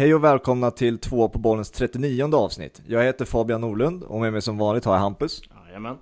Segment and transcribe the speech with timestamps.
[0.00, 2.82] Hej och välkomna till två på bollens 39 avsnitt.
[2.86, 5.42] Jag heter Fabian Norlund och med mig som vanligt har jag Hampus.
[5.66, 5.96] Jajamän.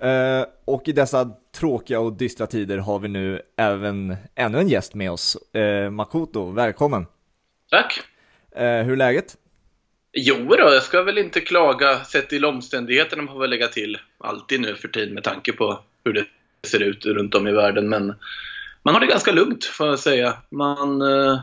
[0.00, 4.94] Eh, och i dessa tråkiga och dystra tider har vi nu även ännu en gäst
[4.94, 5.36] med oss.
[5.54, 7.06] Eh, Makoto, välkommen.
[7.70, 8.00] Tack.
[8.56, 9.36] Eh, hur är läget?
[10.12, 13.98] Jo då, jag ska väl inte klaga sett till omständigheterna man får väl lägga till
[14.18, 16.24] alltid nu för tiden med tanke på hur det
[16.66, 17.88] ser ut runt om i världen.
[17.88, 18.14] Men
[18.82, 20.34] man har det ganska lugnt får jag säga.
[20.50, 21.40] Man eh,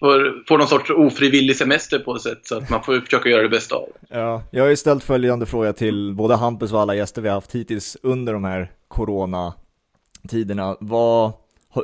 [0.00, 3.48] får, får någon sorts ofrivillig semester på sätt så att man får försöka göra det
[3.48, 3.88] bästa av.
[4.08, 7.34] Ja, jag har ju ställt följande fråga till både Hampus och alla gäster vi har
[7.34, 10.76] haft hittills under de här coronatiderna.
[10.80, 11.32] Vad,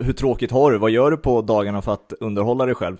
[0.00, 0.78] hur tråkigt har du?
[0.78, 2.96] Vad gör du på dagarna för att underhålla dig själv?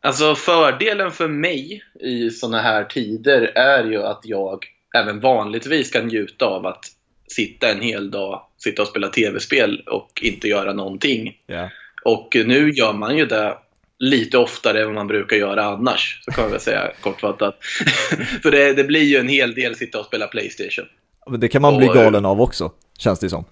[0.00, 4.64] Alltså fördelen för mig i sådana här tider är ju att jag
[4.96, 6.84] även vanligtvis kan njuta av att
[7.28, 11.36] sitta en hel dag, sitta och spela tv-spel och inte göra någonting.
[11.46, 11.70] Ja.
[12.04, 13.58] Och nu gör man ju det
[13.98, 17.58] lite oftare än vad man brukar göra annars, så kan jag väl säga kortfattat.
[18.42, 20.84] För det, det blir ju en hel del sitta och spela Playstation.
[21.38, 23.44] Det kan man bli Och- galen av också, känns det som.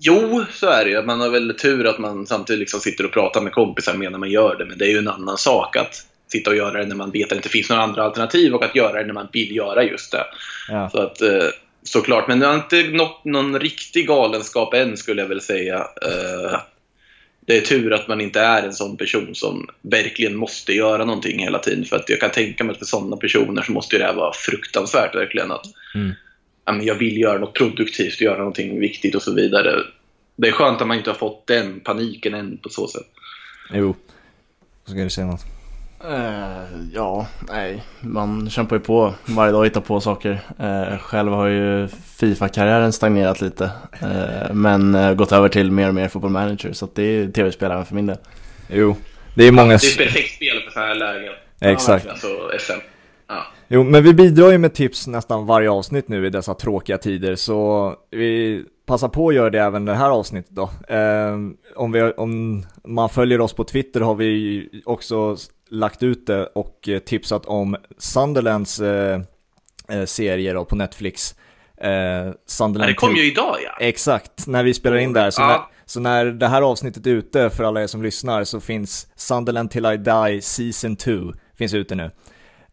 [0.00, 1.02] Jo, så är det ju.
[1.02, 4.30] Man har väl tur att man samtidigt liksom sitter och pratar med kompisar medan man
[4.30, 4.64] gör det.
[4.64, 5.94] Men det är ju en annan sak att
[6.32, 8.64] sitta och göra det när man vet att det inte finns några andra alternativ och
[8.64, 10.24] att göra det när man vill göra just det.
[10.68, 10.90] Ja.
[10.90, 11.44] Så att, eh,
[11.82, 12.28] såklart.
[12.28, 15.86] Men det har inte nått någon riktig galenskap än skulle jag väl säga.
[17.48, 21.38] Det är tur att man inte är en sån person som verkligen måste göra någonting
[21.38, 21.84] hela tiden.
[21.84, 24.32] För att jag kan tänka mig att för sådana personer så måste det här vara
[24.32, 25.52] fruktansvärt verkligen.
[25.52, 26.86] Att Mm.
[26.86, 29.82] jag vill göra något produktivt, göra någonting viktigt och så vidare.
[30.36, 33.06] Det är skönt att man inte har fått den paniken än på så sätt.
[33.74, 33.96] Jo.
[34.84, 35.57] Så ska du säga något.
[36.04, 37.82] Eh, ja, nej.
[38.00, 40.40] Man kämpar ju på varje dag och hittar på saker.
[40.58, 43.70] Eh, själv har ju Fifa-karriären stagnerat lite.
[44.02, 46.72] Eh, men gått över till mer och mer football manager.
[46.72, 48.16] Så att det är tv-spelaren för min del.
[48.68, 48.96] Jo.
[49.34, 49.68] Det är många...
[49.68, 51.32] Det är ett perfekt spel för sådana här lägen.
[51.60, 52.06] Exakt.
[52.08, 52.28] Alltså
[52.58, 52.80] SM.
[53.28, 53.46] Ja.
[53.68, 57.34] Jo, men vi bidrar ju med tips nästan varje avsnitt nu i dessa tråkiga tider,
[57.36, 60.70] så vi passar på att göra det även det här avsnittet då.
[60.88, 65.36] Ehm, om, vi, om man följer oss på Twitter har vi också
[65.70, 69.20] lagt ut det och eh, tipsat om Sunderlands eh,
[69.88, 71.34] eh, serier då på Netflix.
[71.80, 73.76] Eh, Sunderland det kom ju idag ja.
[73.86, 75.30] Exakt, när vi spelar in där.
[75.30, 75.46] Så, Ja.
[75.48, 79.06] när, så när det här avsnittet är ute för alla er som lyssnar så finns
[79.16, 81.10] Sunderland till I Die Season 2
[81.58, 82.10] finns ute nu.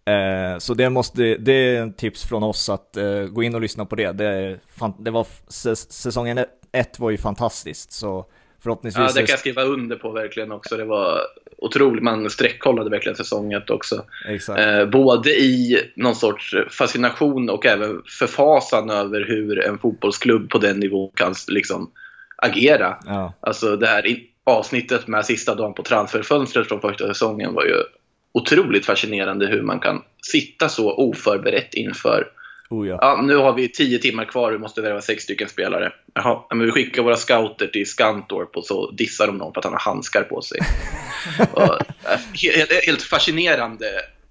[0.05, 3.61] Eh, så det, måste, det är en tips från oss att eh, gå in och
[3.61, 4.11] lyssna på det.
[4.11, 4.59] Det,
[4.99, 6.37] det var, säs- säsongen
[6.71, 8.25] ett- var ju fantastiskt, så
[8.63, 9.01] förhoppningsvis...
[9.01, 10.77] Ja, det kan jag skriva under på verkligen också.
[10.77, 11.19] Det var
[11.57, 12.03] otroligt.
[12.03, 14.05] Man sträckkollade verkligen säsong ett också.
[14.57, 20.79] Eh, både i någon sorts fascination och även förfasan över hur en fotbollsklubb på den
[20.79, 21.91] nivån kan liksom
[22.37, 22.97] agera.
[23.05, 27.75] Ja, Alltså det här avsnittet med sista dagen på transferfönstret från första säsongen var ju
[28.35, 32.27] otroligt fascinerande hur man kan sitta så oförberett inför
[32.69, 32.97] oh ja.
[33.01, 35.93] Ja, nu har vi tio timmar kvar vi måste värva sex stycken spelare.
[36.13, 39.59] Jaha, ja, men vi skickar våra scouter till Skantorp och så dissar de någon för
[39.59, 40.59] att han har handskar på sig.
[41.51, 41.81] och,
[42.11, 43.85] äh, helt, helt fascinerande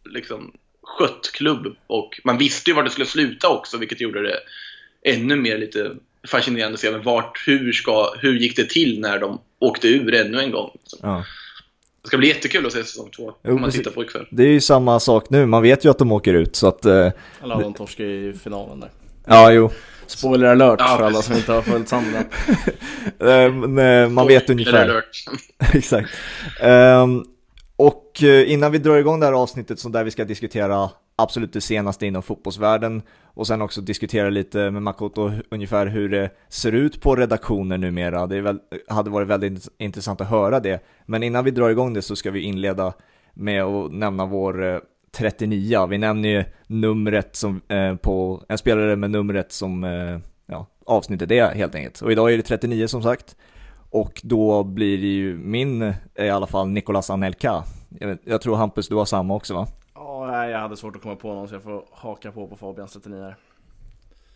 [0.05, 1.77] liksom, skött klubb.
[1.87, 4.39] Och man visste ju var det skulle sluta också, vilket gjorde det
[5.03, 5.91] ännu mer lite
[6.29, 10.15] fascinerande att se men vart, hur, ska, hur gick det till när de åkte ur
[10.15, 10.71] ännu en gång.
[10.75, 10.99] liksom.
[11.03, 11.25] ja.
[12.05, 13.81] Det ska bli jättekul att se säsong två, Jo, om man precis.
[13.81, 14.27] tittar på ikväll.
[14.31, 16.85] Det är ju samma sak nu, man vet ju att de åker ut så att...
[16.85, 17.11] Eh,
[17.41, 18.91] Alla de torskar i finalen där.
[19.27, 19.71] ja, jo.
[20.07, 22.27] Spoiler alert Ja, för alla som inte har följt Sunderland.
[23.21, 25.03] Eh, men, man vet ungefär.
[25.75, 26.11] Exakt.
[26.61, 27.25] Ehm,
[27.77, 31.53] och eh, innan vi drar igång det här avsnittet så där vi ska diskutera absolut
[31.53, 36.73] det senaste inom fotbollsvärlden och sen också diskutera lite med Makoto ungefär hur det ser
[36.73, 38.27] ut på redaktioner numera.
[38.27, 38.59] Det väl,
[38.89, 40.85] hade varit väldigt intressant att höra det.
[41.07, 42.93] Men innan vi drar igång det så ska vi inleda
[43.35, 44.79] med att nämna vår eh,
[45.17, 45.87] 39.
[45.87, 51.31] Vi nämner ju numret som, eh, på en spelare med numret som eh, ja, avsnittet
[51.31, 52.03] är helt enkelt.
[52.03, 53.37] Och idag är det 39 som sagt.
[53.91, 55.94] Och då blir det ju min, eh,
[56.27, 57.65] i alla fall, Nicolas Anelka.
[57.99, 59.67] Jag, vet- jag tror Hampus, du har samma också va?
[60.06, 62.56] Ja, nej, jag hade svårt att komma på någon så jag får haka på på
[62.56, 63.37] Fabians 39 här.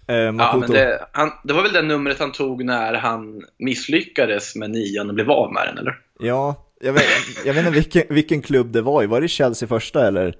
[0.06, 4.56] Eh, Ja, men det, han, det var väl det numret han tog när han misslyckades
[4.56, 5.98] med nian och blev av med den, eller?
[6.20, 7.02] Ja, jag vet,
[7.44, 9.06] jag vet inte vilken, vilken klubb det var i.
[9.06, 10.34] Var det Chelsea första eller?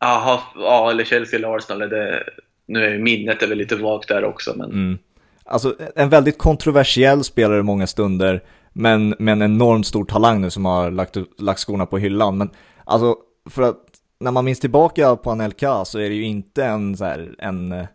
[0.00, 1.88] Jaha, ja, eller Chelsea eller Arsenal.
[1.88, 2.24] Det,
[2.66, 4.98] nu är minnet är väl lite vagt där också, men Mm.
[5.44, 8.40] Alltså en väldigt kontroversiell spelare många stunder,
[8.72, 12.38] men med en enormt stor talang nu som har lagt, lagt skorna på hyllan.
[12.38, 12.50] Men
[12.84, 13.16] alltså,
[13.50, 13.89] för att
[14.20, 17.86] när man minns tillbaka på Anelka så är det ju inte en så här, en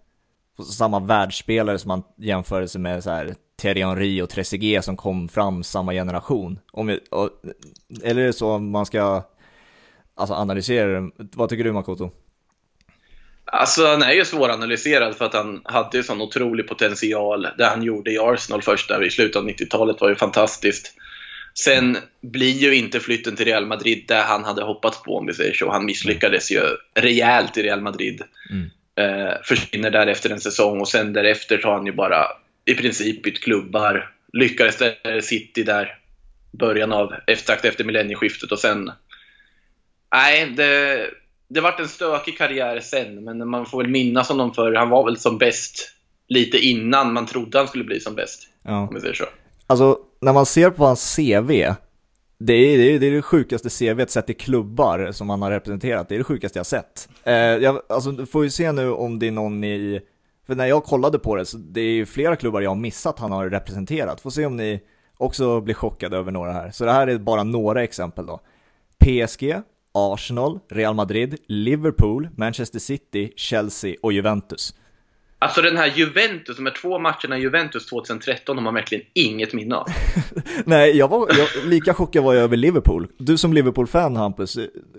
[0.71, 5.29] samma världsspelare som man jämför sig med så här Thierry Henry och Trezeguet som kom
[5.29, 6.59] fram samma generation.
[6.71, 7.29] Om jag, och,
[8.03, 9.23] eller är det så man ska
[10.15, 11.11] alltså, analysera det.
[11.17, 12.11] Vad tycker du Makoto?
[13.45, 17.47] Alltså han är ju svåranalyserad för att han hade ju sån otrolig potential.
[17.57, 20.93] Det han gjorde i Arsenal först där i slutet av 90-talet var ju fantastiskt.
[21.59, 25.33] Sen blir ju inte flytten till Real Madrid där han hade hoppats på om vi
[25.33, 25.71] säger så.
[25.71, 26.61] Han misslyckades ju
[26.93, 28.21] rejält i Real Madrid.
[28.51, 28.69] Mm.
[28.95, 32.27] Eh, försvinner där efter en säsong och sen därefter tar han ju bara
[32.65, 34.11] i princip bytt klubbar.
[34.33, 35.97] Lyckades där City där
[36.51, 38.91] början av, strax efter millennieskiftet och sen...
[40.11, 41.09] Nej, det,
[41.47, 45.05] det vart en stökig karriär sen, men man får väl minnas honom för han var
[45.05, 45.91] väl som bäst
[46.27, 48.49] lite innan man trodde han skulle bli som bäst.
[48.63, 48.87] Ja.
[48.87, 49.25] Om vi säger så.
[49.67, 51.49] Alltså, när man ser på hans CV,
[52.37, 55.51] det är, det är, det är det sjukaste CVet sett i klubbar som han har
[55.51, 56.09] representerat.
[56.09, 57.09] Det är det sjukaste jag sett.
[57.23, 60.01] Eh, jag, alltså, du får ju se nu om det är någon i...
[60.47, 63.19] För när jag kollade på det, så det är ju flera klubbar jag har missat
[63.19, 64.21] han har representerat.
[64.21, 64.81] Får se om ni
[65.17, 66.71] också blir chockade över några här.
[66.71, 68.39] Så det här är bara några exempel då.
[68.99, 69.55] PSG,
[69.91, 74.73] Arsenal, Real Madrid, Liverpool, Manchester City, Chelsea och Juventus.
[75.39, 79.53] Alltså den här Juventus, de här två matcherna i Juventus 2013 har man verkligen inget
[79.53, 79.87] minne av.
[80.65, 83.07] Nej, jag var, jag, lika chockad var jag över Liverpool.
[83.17, 84.57] Du som Liverpool-fan Hampus,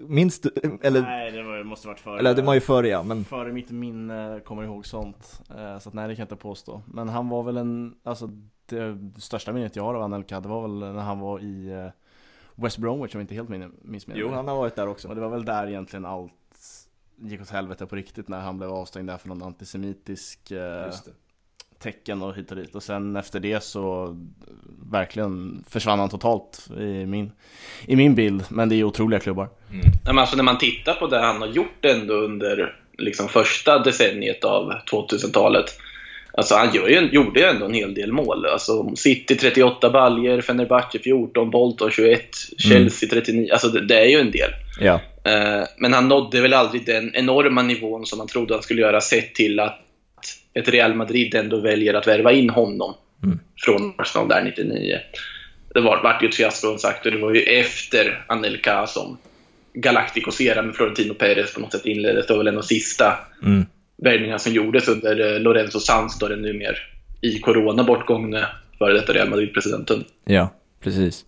[0.09, 0.51] minns du,
[0.83, 1.03] eller?
[1.03, 2.19] Nej, det var, måste varit före.
[2.19, 3.25] Eller det var ju före ja, men.
[3.25, 5.41] Före mitt minne kommer ihåg sånt.
[5.51, 6.83] Eh, så att nej, det kan jag inte påstå.
[6.87, 8.31] Men han var väl en, alltså
[8.67, 11.89] det största minnet jag har av Anelka, det var väl när han var i eh,
[12.65, 13.49] West Bromwich om jag inte helt
[13.83, 15.09] minns Jo, han har varit där också.
[15.09, 16.33] Och det var väl där egentligen allt
[17.19, 20.93] gick åt helvete på riktigt när han blev avstängd där för någon antisemitisk eh,
[21.79, 22.75] tecken och hit och dit.
[22.75, 24.17] Och sen efter det så
[24.91, 27.33] verkligen försvann han totalt i min,
[27.87, 28.45] i min bild.
[28.49, 29.49] Men det är otroliga klubbar.
[29.71, 29.87] Mm.
[30.05, 34.45] Men alltså när man tittar på det han har gjort ändå under liksom första decenniet
[34.45, 35.79] av 2000-talet
[36.37, 38.47] Alltså han gör ju, gjorde ju ändå en hel del mål.
[38.47, 42.21] Alltså City 38 baljer, Fenerbahce 14, Bolton 21,
[42.59, 43.49] Chelsea 39.
[43.53, 44.51] Alltså det, det är ju en del.
[44.81, 45.01] Ja.
[45.27, 49.01] Uh, men han nådde väl aldrig den enorma nivån som man trodde han skulle göra
[49.01, 49.81] sett till att
[50.55, 52.95] ett Real Madrid ändå väljer att värva in honom
[53.25, 53.39] mm.
[53.57, 54.99] från Arsenal där 99.
[55.75, 59.19] Det var, vart ju ett fiasko som sagt och det var ju efter Anelka som
[59.75, 62.27] Galacticos-era med Florentino Perez på något sätt inleddes.
[62.27, 66.19] Det var väl en av de sista mm värvningar som gjordes under eh, Lorenzo Sanz,
[66.19, 66.77] då den numera
[67.21, 68.47] i corona bortgångne
[68.79, 70.05] före detta Real Madrid-presidenten.
[70.25, 70.49] Ja,
[70.81, 71.25] precis.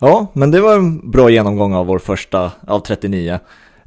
[0.00, 3.38] Ja, men det var en bra genomgång av vår första av 39.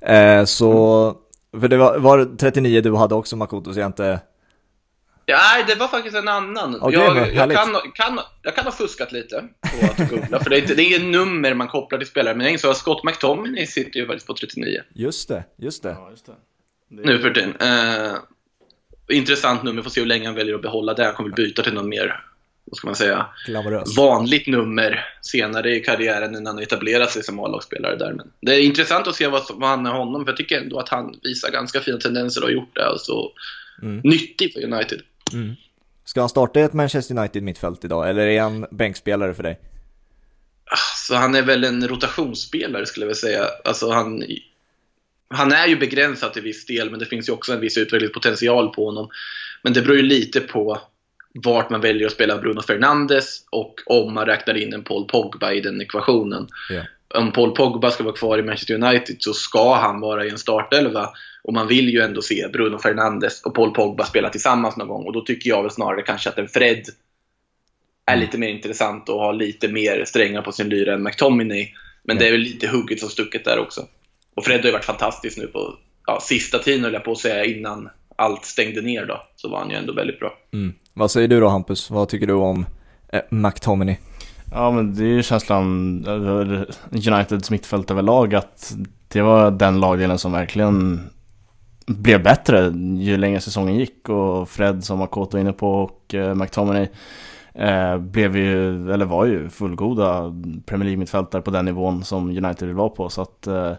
[0.01, 1.15] Eh, så,
[1.59, 4.19] för det var, var 39 du hade också Makoto, så jag inte...
[5.25, 6.81] Ja, nej, det var faktiskt en annan.
[6.81, 10.57] Okay, jag, jag, kan, kan, jag kan ha fuskat lite på att googla, för det
[10.57, 13.65] är, det är inget nummer man kopplar till spelare, men jag insåg att Scott McTominay
[13.65, 14.81] sitter ju faktiskt på 39.
[14.93, 15.89] Just det, just det.
[15.89, 16.33] Ja, just det.
[16.89, 17.01] Det...
[17.05, 17.55] Nu för tiden.
[17.59, 18.15] Eh,
[19.17, 21.05] intressant nummer, får se hur länge han väljer att behålla det.
[21.05, 22.23] Han kommer byta till någon mer,
[22.73, 23.97] vad ska man säga, Glamorös.
[23.97, 28.13] vanligt nummer senare i karriären när han etablerat sig som A-lagsspelare där.
[28.13, 30.79] Men det är intressant att se vad, vad han är honom, för jag tycker ändå
[30.79, 32.85] att han visar ganska fina tendenser och har gjort det.
[32.85, 33.31] Alltså,
[33.81, 34.01] mm.
[34.03, 35.01] Nyttig för United.
[35.33, 35.55] Mm.
[36.05, 39.59] Ska han starta i ett Manchester United mittfält idag, eller är han bänkspelare för dig?
[41.07, 43.45] Så han är väl en rotationsspelare skulle jag vilja säga.
[43.63, 44.23] Alltså han
[45.29, 48.73] han är ju begränsad till viss del, men det finns ju också en viss utvecklingspotential
[48.73, 49.09] på honom.
[49.61, 50.81] Men det beror ju lite på
[51.33, 55.51] vart man väljer att spela Bruno Fernandes och om man räknar in en Paul Pogba
[55.51, 56.47] i den ekvationen.
[56.71, 56.85] Yeah.
[57.15, 60.37] Om Paul Pogba ska vara kvar i Manchester United så ska han vara i en
[60.37, 61.09] startelva.
[61.43, 65.05] Och man vill ju ändå se Bruno Fernandes och Paul Pogba spela tillsammans någon gång.
[65.05, 66.85] Och då tycker jag väl snarare kanske att en Fred
[68.05, 71.73] är lite mer intressant och har lite mer strängar på sin lyra än McTominay.
[72.03, 72.23] Men yeah.
[72.23, 73.87] det är väl lite hugget som stucket där också.
[74.35, 77.17] Och Fred har ju varit fantastisk nu på ja, sista tiden, höll jag på att
[77.17, 79.23] säga, innan allt stängde ner då.
[79.35, 80.37] Så var han ju ändå väldigt bra.
[80.53, 80.73] Mm.
[80.93, 81.89] Vad säger du då Hampus?
[81.89, 82.65] Vad tycker du om
[83.13, 83.97] eh, McTominay?
[84.51, 88.75] Ja men det är ju känslan, eh, Uniteds mittfält överlag, att
[89.07, 90.99] det var den lagdelen som verkligen
[91.85, 96.87] blev bättre ju längre säsongen gick och Fred som Makoto inne på och eh, McTominay
[97.53, 100.33] eh, blev ju, eller var ju fullgoda
[100.65, 103.73] Premier League-mittfältare på den nivån som United vill vara på så att eh,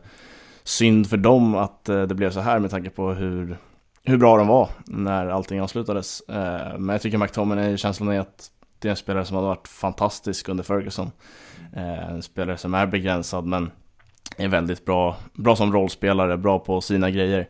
[0.64, 3.56] synd för dem att eh, det blev så här med tanke på hur,
[4.04, 6.20] hur bra de var när allting avslutades.
[6.20, 9.68] Eh, men jag tycker McTominay, känslan är att det är en spelare som har varit
[9.68, 11.10] fantastisk under Ferguson.
[11.76, 13.70] Eh, en spelare som är begränsad men
[14.36, 17.48] är väldigt bra, bra som rollspelare, bra på sina grejer.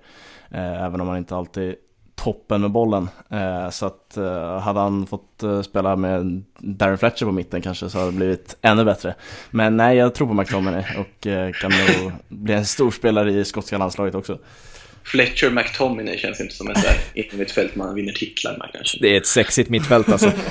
[0.50, 1.74] Eh, även om han inte alltid
[2.14, 3.08] toppen med bollen.
[3.30, 7.90] Eh, så att eh, hade han fått eh, spela med Darren Fletcher på mitten kanske
[7.90, 9.14] så hade det blivit ännu bättre.
[9.50, 13.44] Men nej, jag tror på McTominay och eh, kan nog bli en stor spelare i
[13.44, 14.38] skotska landslaget också.
[15.04, 16.70] Fletcher McTominay känns inte som
[17.14, 18.98] ett mittfält man vinner titlar med kanske.
[19.00, 20.32] Det är ett sexigt mittfält alltså.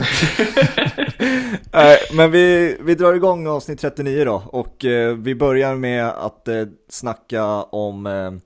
[1.73, 6.47] Eh, men vi, vi drar igång avsnitt 39 då och eh, vi börjar med att
[6.47, 8.41] eh, snacka om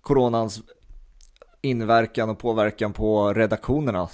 [0.00, 0.60] coronans
[1.62, 4.08] inverkan och påverkan på redaktionerna.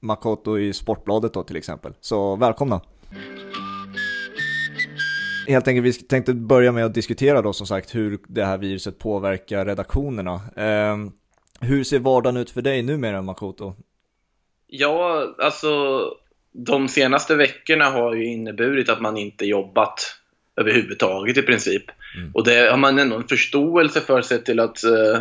[0.00, 1.92] Makoto i Sportbladet då till exempel.
[2.00, 2.80] Så välkomna!
[5.48, 8.98] Helt enkelt, vi tänkte börja med att diskutera då som sagt hur det här viruset
[8.98, 10.40] påverkar redaktionerna.
[10.56, 10.96] Eh,
[11.60, 13.74] hur ser vardagen ut för dig numera Makoto?
[14.66, 16.02] Ja, alltså
[16.52, 20.16] de senaste veckorna har ju inneburit att man inte jobbat
[20.56, 21.84] överhuvudtaget i princip.
[22.16, 22.30] Mm.
[22.34, 25.20] Och det har man ändå en förståelse för sett till att eh,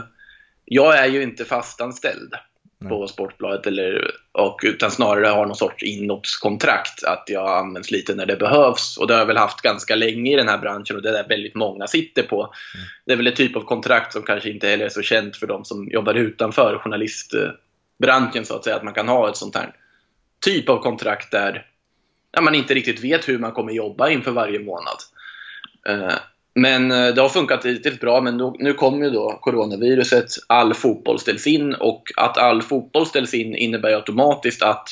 [0.66, 2.34] jag är ju inte fastanställd
[2.90, 8.26] på Sportbladet eller, och, utan snarare har någon sorts inloppskontrakt att jag används lite när
[8.26, 8.98] det behövs.
[8.98, 11.14] Och det har jag väl haft ganska länge i den här branschen och det är
[11.14, 12.42] där väldigt många sitter på.
[12.42, 12.88] Mm.
[13.06, 15.48] Det är väl ett typ av kontrakt som kanske inte heller är så känt för
[15.48, 19.72] de som jobbar utanför journalistbranschen så att säga, att man kan ha ett sånt här
[20.46, 21.66] typ av kontrakt där
[22.42, 24.98] man inte riktigt vet hur man kommer jobba inför varje månad.
[26.58, 31.20] Men eh, det har funkat riktigt bra, men nu kommer ju då coronaviruset, all fotboll
[31.20, 34.90] ställs in och att all fotboll ställs in innebär automatiskt att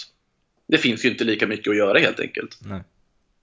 [0.67, 2.57] det finns ju inte lika mycket att göra helt enkelt.
[2.61, 2.81] Nej.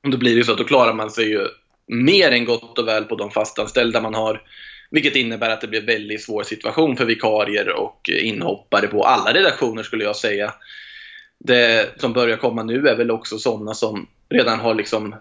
[0.05, 1.47] Och då blir det så att då klarar man sig ju
[1.87, 4.43] mer än gott och väl på de fastanställda man har.
[4.91, 9.33] Vilket innebär att det blir en väldigt svår situation för vikarier och inhoppare på alla
[9.33, 10.55] redaktioner skulle jag säga
[11.39, 15.15] det som börjar komma nu är väl också sådana som redan har liksom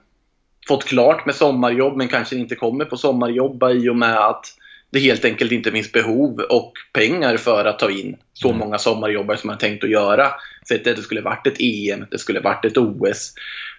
[0.67, 4.45] fått klart med sommarjobb men kanske inte kommer på sommarjobb i och med att
[4.91, 8.59] det helt enkelt inte finns behov och pengar för att ta in så mm.
[8.59, 10.31] många sommarjobbare som man tänkt att göra.
[10.63, 13.33] Så att det skulle varit ett EM, det skulle varit ett OS.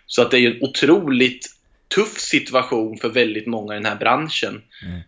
[0.06, 1.46] Så att det är en otroligt
[1.94, 4.62] tuff situation för väldigt många i den här branschen.
[4.82, 5.00] Mm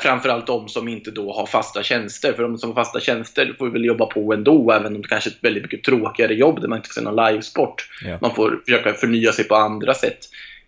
[0.00, 2.32] framförallt de som inte då har fasta tjänster.
[2.32, 5.30] För de som har fasta tjänster får väl jobba på ändå, även om det kanske
[5.30, 7.88] är ett väldigt mycket tråkigare jobb där man inte får se någon livesport.
[8.04, 8.18] Ja.
[8.20, 10.18] Man får försöka förnya sig på andra sätt.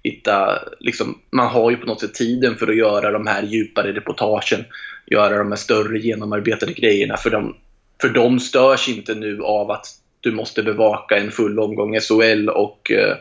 [0.07, 3.93] Hitta, liksom, man har ju på något sätt tiden för att göra de här djupare
[3.93, 4.65] reportagen,
[5.07, 7.17] göra de här större genomarbetade grejerna.
[7.17, 7.57] För de,
[8.01, 9.87] för de störs inte nu av att
[10.21, 13.17] du måste bevaka en full omgång SHL och eh,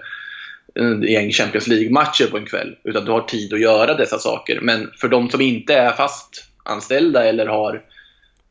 [0.76, 2.76] en gäng Champions League-matcher på en kväll.
[2.84, 4.60] Utan du har tid att göra dessa saker.
[4.62, 7.82] Men för de som inte är fast anställda eller har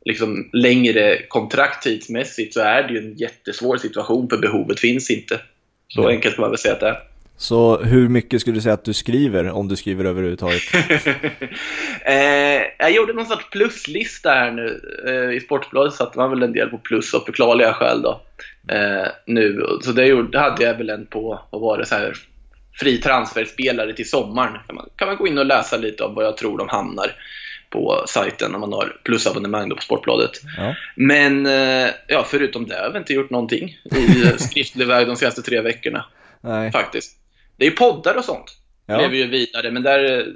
[0.05, 5.39] liksom längre kontrakt tidsmässigt så är det ju en jättesvår situation för behovet finns inte.
[5.87, 6.09] Så ja.
[6.09, 7.14] enkelt kan man väl säga att det är.
[7.37, 10.61] Så hur mycket skulle du säga att du skriver, om du skriver överhuvudtaget?
[12.05, 14.81] eh, jag gjorde någon sorts pluslista här nu.
[15.07, 18.21] Eh, I Sportbladet satte man väl en del på plus av förklarliga skäl då.
[18.67, 19.65] Eh, nu.
[19.81, 22.13] Så det, gjorde, hade jag väl en på, vad var det, så här,
[22.79, 24.57] fri transferspelare till sommaren.
[24.67, 27.11] Kan man, kan man gå in och läsa lite om vad jag tror de hamnar
[27.69, 30.31] på sajten om man har plusabonnemang på Sportbladet.
[30.57, 30.75] Ja.
[30.95, 35.41] Men eh, ja, förutom det har jag inte gjort någonting i skriftlig väg de senaste
[35.41, 36.05] tre veckorna.
[36.41, 36.71] Nej.
[36.71, 37.24] Faktiskt.
[37.57, 38.57] Det är ju poddar och sånt.
[38.85, 38.97] Ja.
[38.97, 40.33] Lever ju vidare, men där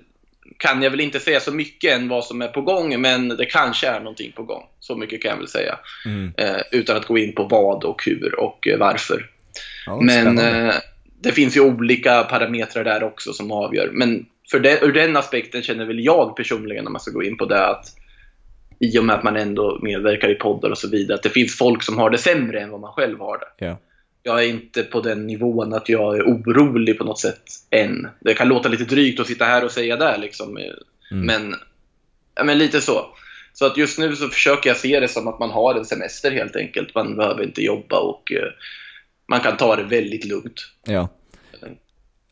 [0.57, 3.45] kan jag väl inte säga så mycket än vad som är på gång, men det
[3.45, 4.63] kanske är någonting på gång.
[4.79, 5.79] Så mycket kan jag väl säga.
[6.05, 6.33] Mm.
[6.37, 9.29] Eh, utan att gå in på vad och hur och eh, varför.
[9.85, 10.73] Ja, men eh,
[11.21, 13.89] det finns ju olika parametrar där också som avgör.
[13.93, 17.37] Men för det, ur den aspekten känner väl jag personligen, om man ska gå in
[17.37, 17.85] på det, att
[18.79, 21.57] i och med att man ändå medverkar i poddar och så vidare, att det finns
[21.57, 23.65] folk som har det sämre än vad man själv har det.
[23.65, 23.77] Ja
[24.29, 28.07] jag är inte på den nivån att jag är orolig på något sätt än.
[28.19, 30.57] Det kan låta lite drygt att sitta här och säga det, liksom.
[30.57, 31.25] Mm.
[31.25, 31.55] men,
[32.45, 33.05] men lite så.
[33.53, 36.31] Så att just nu så försöker jag se det som att man har en semester
[36.31, 36.95] helt enkelt.
[36.95, 38.49] Man behöver inte jobba och uh,
[39.27, 40.61] man kan ta det väldigt lugnt.
[40.85, 41.09] Ja.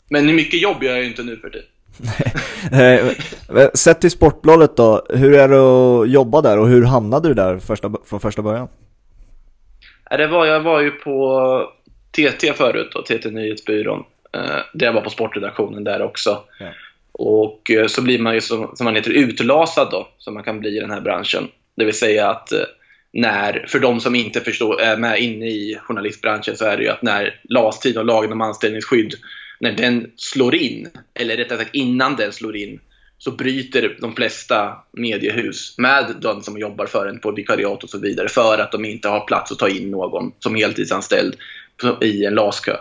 [0.09, 1.67] Men mycket jobb gör jag ju inte nu för tiden.
[2.71, 7.33] Eh, sett till Sportbladet då, hur är det att jobba där och hur hamnade du
[7.33, 8.67] där första, från första början?
[10.09, 11.76] Det var, jag var ju på
[12.17, 14.03] TT förut, då, TT Nyhetsbyrån.
[14.33, 16.43] Eh, där jag var på sportredaktionen där också.
[16.59, 16.73] Ja.
[17.11, 20.59] Och eh, så blir man ju som, som man heter utlasad då, som man kan
[20.59, 21.47] bli i den här branschen.
[21.75, 22.59] Det vill säga att eh,
[23.13, 26.89] när, för de som inte förstår, är med inne i journalistbranschen så är det ju
[26.89, 29.13] att när LAS-tid och lagen om anställningsskydd,
[29.59, 32.79] när den slår in, eller rättare sagt innan den slår in,
[33.17, 37.99] så bryter de flesta mediehus med de som jobbar för en på vikariat och så
[37.99, 41.35] vidare för att de inte har plats att ta in någon som heltidsanställd
[42.01, 42.77] i en LAS-kö.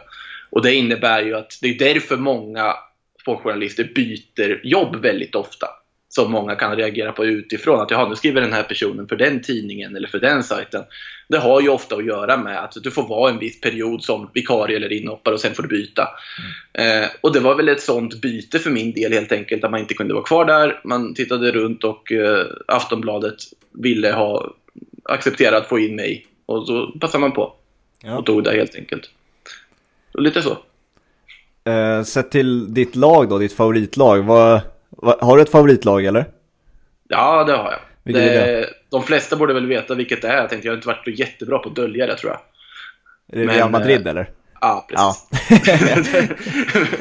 [0.51, 2.75] Och det innebär ju att det är därför många
[3.21, 5.67] sportjournalister byter jobb väldigt ofta.
[6.09, 7.81] Som många kan reagera på utifrån.
[7.81, 10.83] Att jaha, nu skriver den här personen för den tidningen eller för den sajten.
[11.29, 14.31] Det har ju ofta att göra med att du får vara en viss period som
[14.35, 16.09] vikarie eller inhoppare och sen får du byta.
[16.75, 17.03] Mm.
[17.03, 19.65] Eh, och det var väl ett sånt byte för min del helt enkelt.
[19.65, 20.81] Att man inte kunde vara kvar där.
[20.85, 23.37] Man tittade runt och eh, Aftonbladet
[23.73, 24.55] ville ha
[25.05, 26.27] acceptera att få in mig.
[26.47, 27.55] Och så passade man på.
[28.07, 28.17] Ja.
[28.19, 29.11] Och tog det helt enkelt.
[30.15, 30.59] Och lite så.
[31.71, 34.61] Eh, sett till ditt lag då, ditt favoritlag, vad,
[34.91, 36.25] vad, har du ett favoritlag eller?
[37.09, 37.81] Ja, det har jag.
[38.03, 38.69] Vilket är det?
[38.91, 40.37] De flesta borde väl veta vilket det är.
[40.37, 42.41] Jag tänkte jag har inte varit jättebra på att dölja det tror jag.
[43.33, 44.31] Är det Men, Real Madrid eh, eller?
[44.61, 45.15] Ja, Ja.
[45.49, 46.29] precis.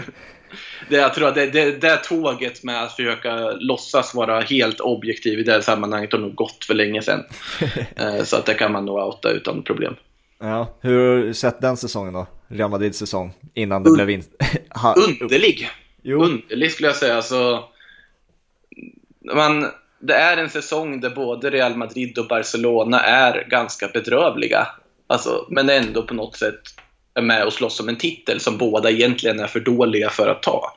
[0.90, 5.40] det, jag tror att det, det, det tåget med att försöka låtsas vara helt objektiv
[5.40, 7.24] i det här sammanhanget har nog gått för länge sedan.
[7.96, 9.96] Eh, Så att det kan man nog outa utan problem.
[10.40, 10.78] Ja.
[10.82, 12.28] Hur har du sett den säsongen då?
[12.48, 14.24] Real Madrids säsong, innan det Un- blev in...
[14.70, 15.70] ha, Underlig!
[16.02, 17.16] jo, Underlig skulle jag säga.
[17.16, 17.64] Alltså,
[19.34, 19.68] man,
[20.00, 24.68] det är en säsong där både Real Madrid och Barcelona är ganska bedrövliga.
[25.08, 26.62] Alltså, men ändå på något sätt
[27.14, 30.44] är med och slåss om en titel som båda egentligen är för dåliga för att
[30.44, 30.76] ta.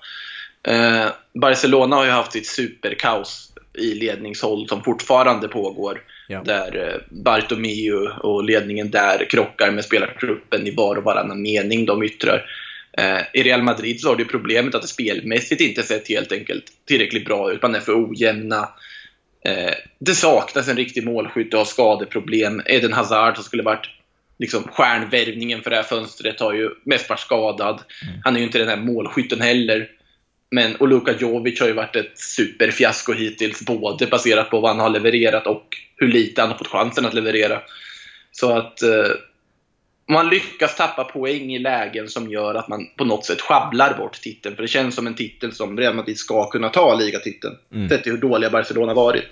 [0.63, 6.03] Eh, Barcelona har ju haft sitt superkaos i ledningshåll som fortfarande pågår.
[6.31, 6.43] Ja.
[6.45, 12.03] Där eh, Bartomeu och ledningen där krockar med spelartruppen i var och varannan mening de
[12.03, 12.45] yttrar.
[12.93, 16.65] Eh, I Real Madrid så har du problemet att det spelmässigt inte sett helt enkelt
[16.85, 17.63] tillräckligt bra ut.
[17.63, 18.69] Man är för ojämna.
[19.45, 22.63] Eh, det saknas en riktig målskytt och har skadeproblem.
[22.67, 23.91] Eden Hazard som skulle varit
[24.39, 27.81] liksom, stjärnvärvningen för det här fönstret har ju mest varit skadad.
[28.25, 29.89] Han är ju inte den här målskytten heller.
[30.51, 34.81] Men, och Luka Jovic har ju varit ett superfiasko hittills, både baserat på vad han
[34.81, 37.63] har levererat och hur lite han har fått chansen att leverera.
[38.33, 39.11] Så att eh,
[40.09, 44.21] man lyckas tappa poäng i lägen som gör att man på något sätt sjabblar bort
[44.21, 44.57] titeln.
[44.57, 47.57] För det känns som en titel som Real Madrid ska kunna ta, ligatiteln.
[47.75, 47.89] Mm.
[47.89, 49.25] Sett till hur dåliga Barcelona varit.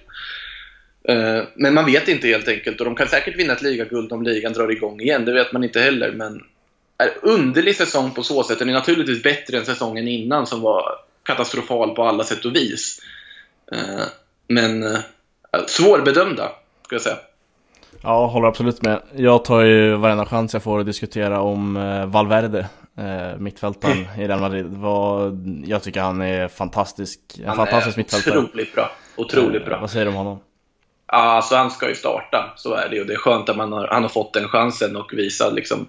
[1.08, 2.80] Eh, Men man vet inte helt enkelt.
[2.80, 5.24] Och de kan säkert vinna ett ligaguld om ligan drar igång igen.
[5.24, 6.12] Det vet man inte heller.
[6.12, 6.44] Men
[6.98, 8.58] är underlig säsong på så sätt.
[8.58, 10.82] Den är naturligtvis bättre än säsongen innan som var
[11.22, 13.00] katastrofal på alla sätt och vis.
[13.72, 14.04] Eh,
[14.48, 14.98] Men eh,
[15.66, 16.50] svårbedömda,
[16.84, 17.16] ska jag säga.
[18.02, 19.02] Ja, håller absolut med.
[19.16, 22.66] Jag tar ju varenda chans jag får att diskutera om eh, Valverde,
[22.98, 24.66] eh, mittfältaren i Real Madrid.
[25.66, 28.38] Jag tycker han är fantastisk, en Han fantastisk är mittfältare.
[28.38, 28.90] otroligt bra.
[29.16, 29.80] Otroligt Eh, bra.
[29.80, 30.38] Vad säger du om honom?
[31.12, 33.04] Ja, alltså han ska ju starta, så är det ju.
[33.04, 35.86] Det är skönt att man har, han har fått den chansen och visat liksom...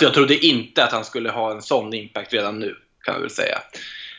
[0.00, 3.30] Jag trodde inte att han skulle ha en sån impact redan nu, kan jag väl
[3.30, 3.58] säga.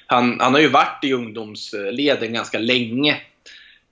[0.08, 3.18] Han, han har ju varit i ungdomsleden ganska länge.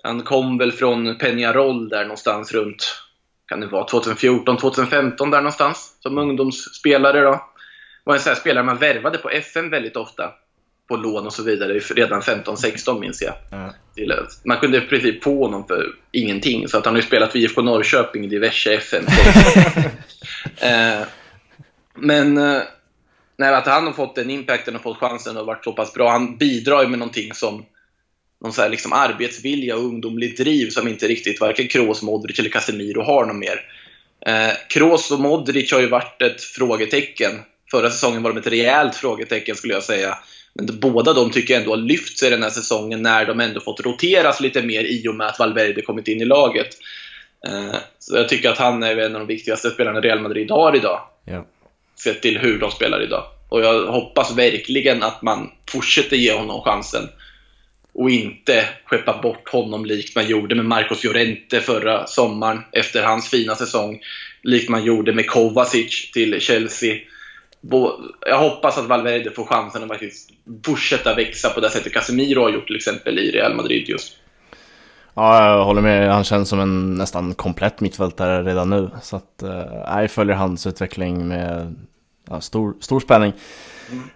[0.03, 3.01] Han kom väl från Peñarol där någonstans runt,
[3.47, 7.45] kan det vara 2014, 2015 där någonstans, som ungdomsspelare då.
[8.03, 10.31] Var en sån här spelare man värvade på FN väldigt ofta,
[10.87, 13.73] på lån och så vidare, redan 15-16 minns jag Ja.
[13.95, 14.13] till,
[14.45, 16.67] man kunde i princip få honom för ingenting.
[16.67, 19.05] Så att han har ju spelat för IFK Norrköping i diverse FN.
[20.57, 21.07] eh,
[21.95, 22.61] men eh,
[23.37, 26.11] nej, att han har fått den impacten och fått chansen och varit så pass bra.
[26.11, 27.65] Han bidrar ju med någonting som
[28.43, 32.49] någon så här liksom arbetsvilja och ungdomligt driv som inte riktigt varken Kroos, Modric eller
[32.49, 33.61] Casemiro har någon mer.
[34.25, 37.31] Eh, Kroos och Modric har ju varit ett frågetecken.
[37.71, 40.17] Förra säsongen var de ett rejält frågetecken skulle jag säga.
[40.53, 43.59] Men båda de tycker jag ändå har lyft sig den här säsongen när de ändå
[43.59, 46.77] fått roteras lite mer i och med att Valverde kommit in i laget.
[47.47, 50.75] Eh, så jag tycker att han är en av de viktigaste spelarna Real Madrid har
[50.75, 50.99] idag.
[51.25, 51.45] Ja.
[52.03, 53.23] Sett till hur de spelar idag.
[53.49, 57.09] Och jag hoppas verkligen att man fortsätter ge honom chansen.
[57.93, 63.29] Och inte skeppa bort honom likt man gjorde med Marcos Llorente förra sommaren efter hans
[63.29, 63.99] fina säsong.
[64.41, 66.95] Likt man gjorde med Kovacic till Chelsea.
[68.25, 70.29] Jag hoppas att Valverde får chansen att faktiskt
[70.65, 74.17] fortsätta växa på det sättet Casemiro har gjort till exempel i Real Madrid just.
[75.13, 76.13] Ja, jag håller med.
[76.13, 78.89] Han känns som en nästan komplett mittfältare redan nu.
[79.01, 81.75] Så att, eh, jag följer hans utveckling med
[82.29, 83.33] ja, stor, stor spänning.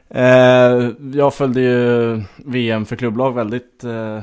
[0.10, 4.22] Eh, jag följde ju VM för klubblag väldigt eh,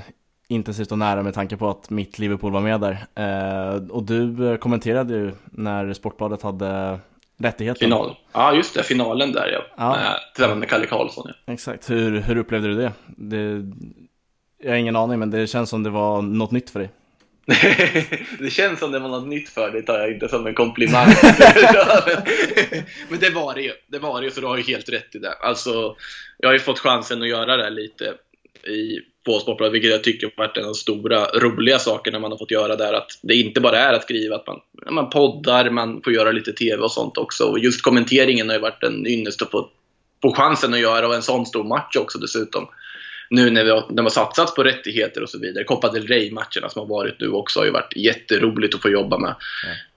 [0.49, 3.07] intensivt och nära med tanke på att mitt Liverpool var med där.
[3.15, 6.99] Eh, och du kommenterade ju när Sportbladet hade
[7.39, 7.87] rättigheten.
[7.87, 8.17] Final.
[8.33, 8.83] Ja, just det.
[8.83, 9.63] Finalen där ja.
[9.77, 10.19] Ja.
[10.35, 11.25] Tillsammans med Kalle Karlsson.
[11.29, 11.53] Ja.
[11.53, 11.91] Exakt.
[11.91, 12.93] Hur, hur upplevde du det?
[13.07, 13.73] det?
[14.63, 16.91] Jag har ingen aning, men det känns som det var något nytt för dig.
[18.39, 21.07] det känns som det var något nytt för dig, tar jag inte som en komplimang.
[23.09, 23.73] Men det var det ju.
[23.87, 25.33] Det var det ju, så du har ju helt rätt i det.
[25.33, 25.97] Alltså,
[26.39, 28.05] jag har ju fått chansen att göra det här lite
[28.69, 32.31] i på Sportbladet, vilket jag tycker har varit en av de stora, roliga sakerna man
[32.31, 32.93] har fått göra där.
[32.93, 36.53] Att det inte bara är att skriva, att man, man poddar, man får göra lite
[36.53, 37.45] TV och sånt också.
[37.45, 39.69] Och just kommenteringen har ju varit en ynnest att få,
[40.23, 42.69] få chansen att göra och en sån stor match också dessutom
[43.31, 45.65] nu när vi har, när man satsat på rättigheter och så vidare.
[45.65, 49.19] Copa del Rey-matcherna som har varit nu också har ju varit jätteroligt att få jobba
[49.19, 49.35] med.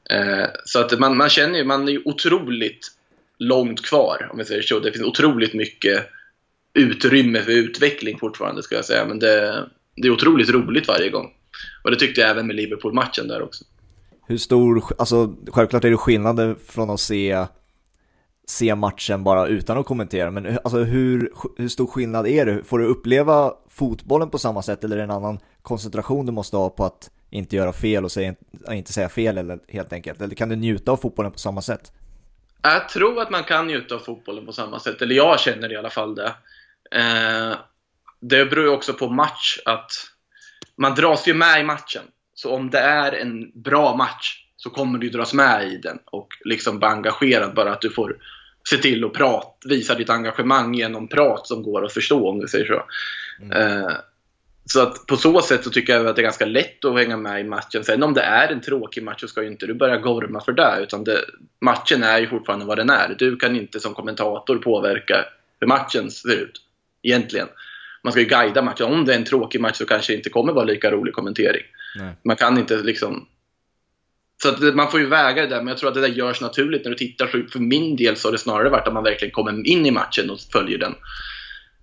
[0.09, 2.87] Eh, så att man, man känner ju, man är ju otroligt
[3.37, 4.79] långt kvar om vi säger så.
[4.79, 6.09] Det finns otroligt mycket
[6.73, 9.05] utrymme för utveckling fortfarande ska jag säga.
[9.05, 11.33] Men det, det är otroligt roligt varje gång.
[11.83, 13.63] Och det tyckte jag även med Liverpool-matchen där också.
[14.27, 17.45] Hur stor, alltså självklart är det skillnader från att se
[18.49, 20.31] se matchen bara utan att kommentera.
[20.31, 22.63] Men alltså, hur, hur stor skillnad är det?
[22.63, 26.57] Får du uppleva fotbollen på samma sätt eller är det en annan koncentration du måste
[26.57, 28.35] ha på att inte göra fel och säga,
[28.71, 30.21] inte säga fel eller, helt enkelt?
[30.21, 31.91] Eller kan du njuta av fotbollen på samma sätt?
[32.61, 35.75] Jag tror att man kan njuta av fotbollen på samma sätt, eller jag känner i
[35.75, 36.33] alla fall det.
[36.91, 37.57] Eh,
[38.19, 39.91] det beror ju också på match, att
[40.75, 42.03] man dras ju med i matchen.
[42.33, 46.27] Så om det är en bra match så kommer du dras med i den och
[46.45, 47.55] liksom vara engagerad.
[47.55, 48.17] Bara att du får
[48.69, 52.47] se till att prata, visa ditt engagemang genom prat som går att förstå om du
[52.47, 52.83] säger så.
[53.41, 53.81] Mm.
[53.81, 53.91] Eh,
[54.65, 57.17] så att på så sätt så tycker jag att det är ganska lätt att hänga
[57.17, 57.83] med i matchen.
[57.83, 60.51] Sen om det är en tråkig match så ska ju inte du börja gorma för
[60.51, 60.79] det.
[60.81, 61.25] Utan det,
[61.61, 63.15] matchen är ju fortfarande vad den är.
[63.19, 65.25] Du kan inte som kommentator påverka
[65.59, 66.61] hur matchen ser ut.
[67.03, 67.47] Egentligen.
[68.03, 68.85] Man ska ju guida matchen.
[68.85, 71.63] Om det är en tråkig match så kanske det inte kommer vara lika rolig kommentering.
[71.95, 72.13] Nej.
[72.23, 73.27] Man kan inte liksom...
[74.41, 76.41] Så att man får ju väga det där, men jag tror att det där görs
[76.41, 77.27] naturligt när du tittar.
[77.27, 80.29] För min del så har det snarare varit att man verkligen kommer in i matchen
[80.29, 80.95] och följer den.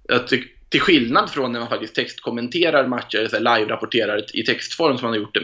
[0.08, 5.06] Jag tycker till skillnad från när man faktiskt textkommenterar matcher, eller live-rapporterar i textform som
[5.06, 5.40] man har gjort det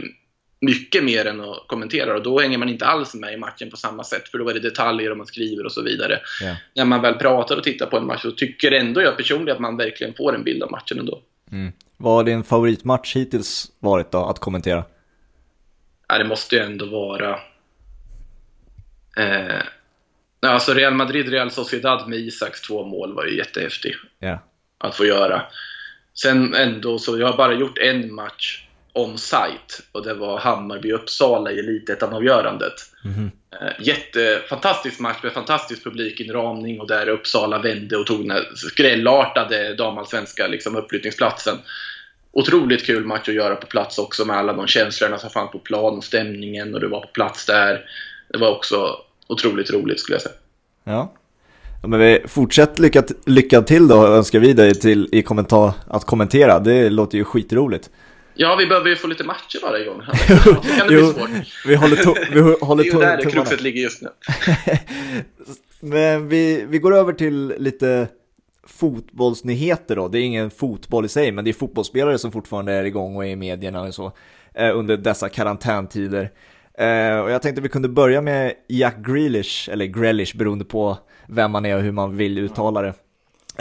[0.61, 3.77] mycket mer än att kommentera och då hänger man inte alls med i matchen på
[3.77, 6.21] samma sätt för då är det detaljer och man skriver och så vidare.
[6.43, 6.57] Yeah.
[6.75, 9.61] När man väl pratar och tittar på en match så tycker ändå jag personligen att
[9.61, 11.23] man verkligen får en bild av matchen ändå.
[11.53, 11.73] Mm.
[11.97, 14.85] Vad har din favoritmatch hittills varit då, att kommentera?
[16.11, 17.41] Ja, det måste ju ändå vara...
[19.17, 19.63] Eh...
[20.43, 23.95] Alltså Real Madrid, Real Sociedad med Isaks två mål var ju jättehäftig.
[24.23, 24.39] Yeah
[24.81, 25.43] att få göra.
[26.15, 31.59] Sen ändå så, jag har bara gjort en match on-site och det var Hammarby-Uppsala i
[31.59, 32.73] Elitettan-avgörandet.
[33.05, 33.31] Mm.
[33.79, 40.77] Jättefantastisk match med fantastisk publikinramning och där Uppsala vände och tog den skrällartade damallsvenska liksom,
[40.77, 41.59] uppflyttningsplatsen.
[42.33, 45.59] Otroligt kul match att göra på plats också med alla de känslorna som fanns på
[45.59, 47.85] plan och stämningen och du var på plats där.
[48.29, 50.35] Det var också otroligt roligt skulle jag säga.
[50.85, 51.15] Ja,
[51.83, 56.59] men vi fortsätt lycka, lycka till då önskar vi dig till i kommentar, att kommentera.
[56.59, 57.91] Det låter ju skitroligt.
[58.35, 60.03] Ja, vi behöver ju få lite matcher bara igång.
[60.29, 61.31] Det kan det bli svårt.
[61.67, 64.09] Vi håller, to vi håller Det är ju där kruxet ligger just nu.
[65.81, 68.09] men vi, vi går över till lite
[68.71, 70.09] fotbollsnyheter då.
[70.09, 73.25] Det är ingen fotboll i sig, men det är fotbollsspelare som fortfarande är igång och
[73.25, 74.13] är i medierna och så
[74.55, 76.31] eh, under dessa karantäntider.
[76.75, 81.51] Eh, och jag tänkte vi kunde börja med Jack Grealish, eller Grealish beroende på vem
[81.51, 82.95] man är och hur man vill uttala det.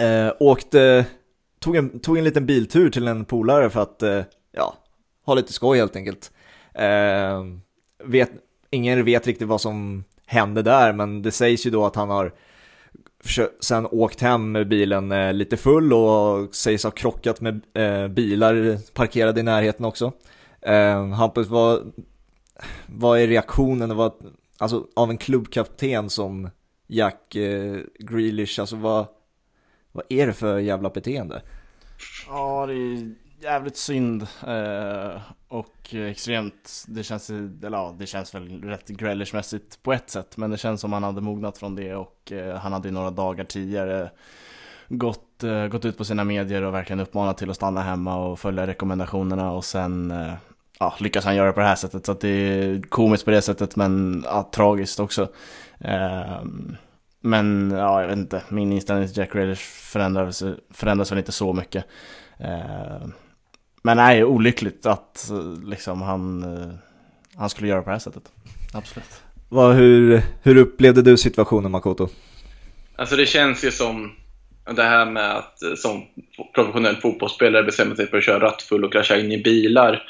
[0.06, 1.06] Eh, åkte,
[1.60, 4.74] tog en, tog en liten biltur till en polare för att, eh, ja,
[5.26, 6.32] ha lite skoj helt enkelt.
[6.74, 7.44] Eh,
[8.04, 8.32] vet,
[8.70, 12.34] ingen vet riktigt vad som hände där, men det sägs ju då att han har
[13.60, 18.78] sen åkt hem med bilen eh, lite full och sägs ha krockat med eh, bilar
[18.94, 20.12] parkerade i närheten också.
[20.62, 21.92] Eh, Hampus, vad,
[22.86, 24.14] vad är reaktionen vad,
[24.58, 26.50] alltså, av en klubbkapten som
[26.88, 27.36] Jack
[28.00, 29.06] Grealish, alltså vad,
[29.92, 31.42] vad är det för jävla beteende?
[32.28, 38.62] Ja, det är jävligt synd eh, och extremt, det känns, eller ja, det känns väl
[38.64, 42.32] rätt grellishmässigt på ett sätt, men det känns som han hade mognat från det och
[42.32, 44.10] eh, han hade ju några dagar tidigare
[44.88, 48.40] gått, eh, gått ut på sina medier och verkligen uppmanat till att stanna hemma och
[48.40, 50.34] följa rekommendationerna och sen eh,
[50.80, 52.06] ja, lyckas han göra det på det här sättet.
[52.06, 55.28] Så att det är komiskt på det sättet men ja, tragiskt också.
[55.80, 56.44] Eh,
[57.22, 61.54] men ja, jag vet inte, min inställning till Jack Grealish förändras, förändras väl inte så
[61.54, 61.86] mycket.
[62.42, 63.08] Uh,
[63.82, 65.32] men nej, olyckligt att
[65.66, 66.46] liksom han,
[67.36, 68.24] han skulle göra på det här sättet.
[68.74, 69.22] Absolut.
[69.50, 72.08] Vad, hur, hur upplevde du situationen Makoto?
[72.96, 74.12] Alltså det känns ju som
[74.76, 76.06] det här med att som
[76.56, 80.04] professionell fotbollsspelare bestämma sig för att köra rattfull och krascha in i bilar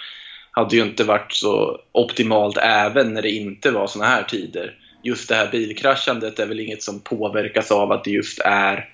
[0.51, 4.75] hade ju inte varit så optimalt även när det inte var såna här tider.
[5.03, 8.89] Just det här bilkraschandet är väl inget som påverkas av att det just är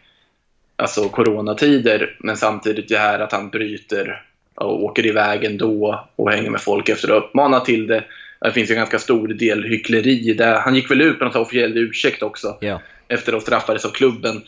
[0.75, 6.49] alltså coronatider, men samtidigt det här att han bryter och åker iväg ändå och hänger
[6.49, 8.03] med folk efter att ha uppmanat till det.
[8.41, 10.59] Det finns en ganska stor del hyckleri där.
[10.59, 12.79] Han gick väl ut med någon officiell ursäkt också yeah.
[13.07, 14.41] efter att straffades av klubben.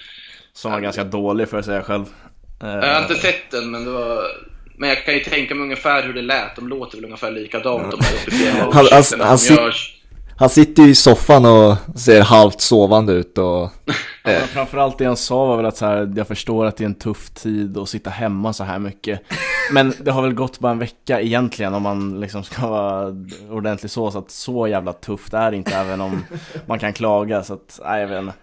[0.53, 2.05] Som var ganska dålig för att säga själv.
[2.59, 4.21] Jag har inte sett den, men det var
[4.77, 6.55] men jag kan ju tänka mig ungefär hur det lät.
[6.55, 9.59] De låter väl ungefär likadant, de här officiella han, han, han, sit,
[10.39, 13.69] han sitter ju i soffan och ser halvt sovande ut och...
[14.23, 14.43] Eh.
[14.43, 16.95] Framförallt det han sa var väl att så här, jag förstår att det är en
[16.95, 19.21] tuff tid att sitta hemma så här mycket.
[19.71, 23.15] Men det har väl gått bara en vecka egentligen om man liksom ska vara
[23.49, 24.11] ordentligt så.
[24.11, 26.25] Så att så jävla tufft är det inte även om
[26.65, 27.43] man kan klaga.
[27.43, 28.33] Så att, nej jag vet inte.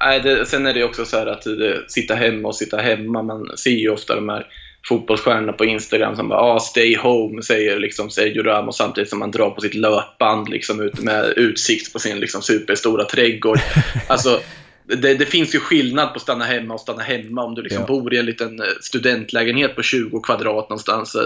[0.00, 3.22] Nej, det, sen är det också så här att det, sitta hemma och sitta hemma.
[3.22, 4.46] Man ser ju ofta de här
[4.88, 9.30] fotbollsstjärnor på Instagram som bara ah, “stay home” säger liksom Sergio Ramos samtidigt som han
[9.30, 13.58] drar på sitt löpband liksom ut med utsikt på sin liksom superstora trädgård.
[14.08, 14.40] Alltså,
[14.86, 17.44] det, det, finns ju skillnad på att stanna hemma och stanna hemma.
[17.44, 17.86] Om du liksom ja.
[17.86, 21.16] bor i en liten eh, studentlägenhet på 20 kvadrat någonstans,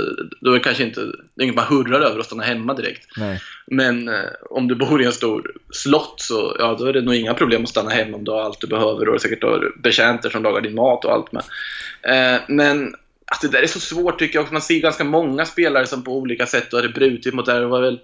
[0.40, 3.06] då är det kanske inte, det är inget man hurrar över att stanna hemma direkt.
[3.16, 3.40] Nej.
[3.66, 4.14] Men eh,
[4.50, 7.62] om du bor i en stor slott så ja, då är det nog inga problem
[7.62, 10.60] att stanna hemma om du har allt du behöver och säkert har betjänter som lagar
[10.60, 11.42] din mat och allt med.
[12.02, 12.94] Eh, men
[13.32, 14.52] att det där är så svårt tycker jag.
[14.52, 17.60] Man ser ganska många spelare som på olika sätt har brutit mot det här.
[17.60, 18.00] Det var väl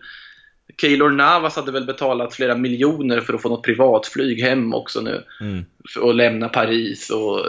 [0.81, 5.25] Keylor Navas hade väl betalat flera miljoner för att få något privatflyg hem också nu.
[5.41, 5.65] Mm.
[6.03, 7.47] Att lämna Paris och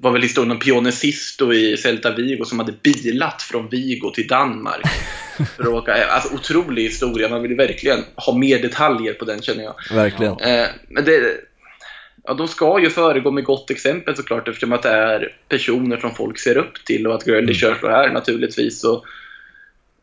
[0.00, 4.26] var väl historien om Pione Sisto i Celta Vigo som hade bilat från Vigo till
[4.26, 4.86] Danmark.
[5.56, 9.64] för att åka, alltså otrolig historia, man vill verkligen ha mer detaljer på den känner
[9.64, 9.74] jag.
[9.94, 10.32] Verkligen.
[10.32, 11.40] Eh, men det,
[12.24, 16.14] ja, de ska ju föregå med gott exempel såklart eftersom att det är personer som
[16.14, 17.74] folk ser upp till och att Grealish mm.
[17.74, 18.84] kör så här naturligtvis.
[18.84, 19.04] Och,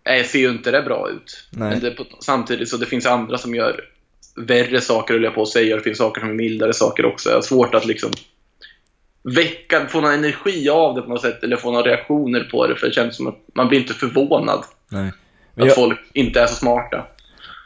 [0.06, 1.47] nej, ser ju inte det bra ut.
[1.49, 1.69] Nej.
[1.69, 3.82] Men det, samtidigt så det finns andra som gör
[4.36, 5.75] värre saker, höll jag på att säga.
[5.75, 7.30] Det finns saker som är mildare saker också.
[7.30, 8.12] Jag har svårt att liksom
[9.23, 12.75] väcka, få någon energi av det på något sätt, eller få några reaktioner på det,
[12.75, 14.63] för det känns som att man blir inte förvånad.
[14.89, 15.12] Nej.
[15.56, 15.75] att jag...
[15.75, 17.08] folk inte är så smarta.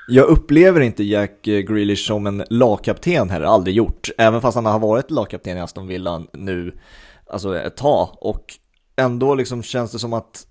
[0.07, 4.09] Jag upplever inte Jack Grealish som en lagkapten heller, aldrig gjort.
[4.17, 6.79] Även fast han har varit lagkapten i Aston Villa nu,
[7.27, 8.09] alltså ett tag.
[8.21, 8.53] Och
[8.95, 10.47] ändå liksom känns det som att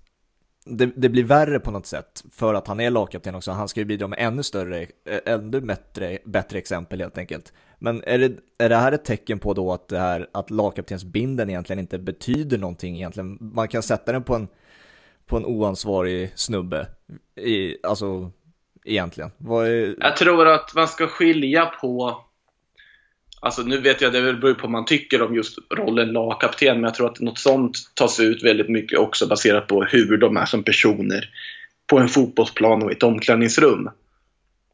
[0.65, 3.51] det, det, blir värre på något sätt för att han är lagkapten också.
[3.51, 7.53] Han ska ju bidra med ännu större, eh, ännu bättre, bättre exempel helt enkelt.
[7.79, 11.49] Men är det, är det här ett tecken på då att, det här, att lagkaptensbinden
[11.49, 13.37] egentligen inte betyder någonting egentligen?
[13.41, 14.47] Man kan sätta den på en,
[15.25, 16.87] på en oansvarig snubbe,
[17.35, 18.31] i, alltså
[18.85, 19.31] egentligen.
[19.49, 19.95] Är...
[19.99, 22.23] Jag tror att man ska skilja på
[23.43, 26.83] Alltså nu vet jag, det beror på vad man tycker om just rollen lagkapten, men
[26.83, 30.45] jag tror att något sånt tas ut väldigt mycket också baserat på hur de är
[30.45, 31.29] som personer
[31.87, 33.89] på en fotbollsplan och i ett omklädningsrum.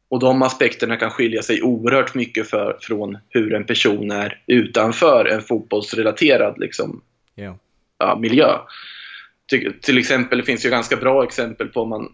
[0.08, 5.24] Och de aspekterna kan skilja sig oerhört mycket för, från hur en person är utanför
[5.24, 7.00] en fotbollsrelaterad liksom,
[7.36, 7.54] yeah.
[7.98, 8.58] ja, miljö.
[9.46, 12.12] Till, till exempel, det finns ju ganska bra exempel på, man,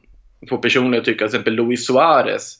[0.48, 2.58] på personer jag tycker, till exempel Luis Suarez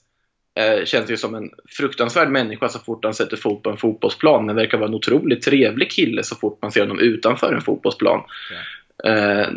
[0.54, 4.46] eh, känns ju som en fruktansvärd människa så fort han sätter fot på en fotbollsplan,
[4.46, 8.20] men verkar vara en otroligt trevlig kille så fort man ser honom utanför en fotbollsplan.
[8.50, 9.40] Yeah.
[9.40, 9.48] Eh,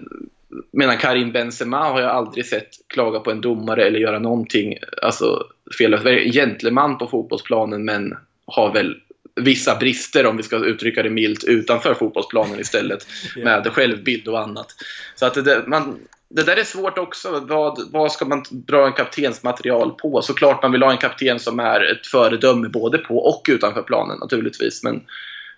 [0.72, 5.48] medan Karim Benzema har jag aldrig sett klaga på en domare eller göra någonting alltså,
[5.78, 6.32] fel.
[6.32, 8.96] Gentleman på fotbollsplanen men har väl
[9.36, 13.64] vissa brister om vi ska uttrycka det milt utanför fotbollsplanen istället yeah.
[13.64, 14.68] med självbild och annat.
[15.16, 17.40] Så att det, man, det där är svårt också.
[17.48, 20.22] Vad, vad ska man dra en kaptensmaterial på?
[20.22, 24.18] Såklart man vill ha en kapten som är ett föredöme både på och utanför planen
[24.20, 24.84] naturligtvis.
[24.84, 25.02] Men